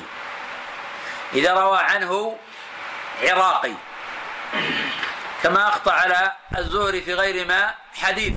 [1.34, 2.38] إذا روى عنه
[3.24, 3.74] عراقي.
[5.44, 8.34] كما أخطأ على الزهري في غير ما حديث.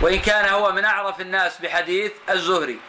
[0.00, 2.80] وإن كان هو من أعرف الناس بحديث الزهري.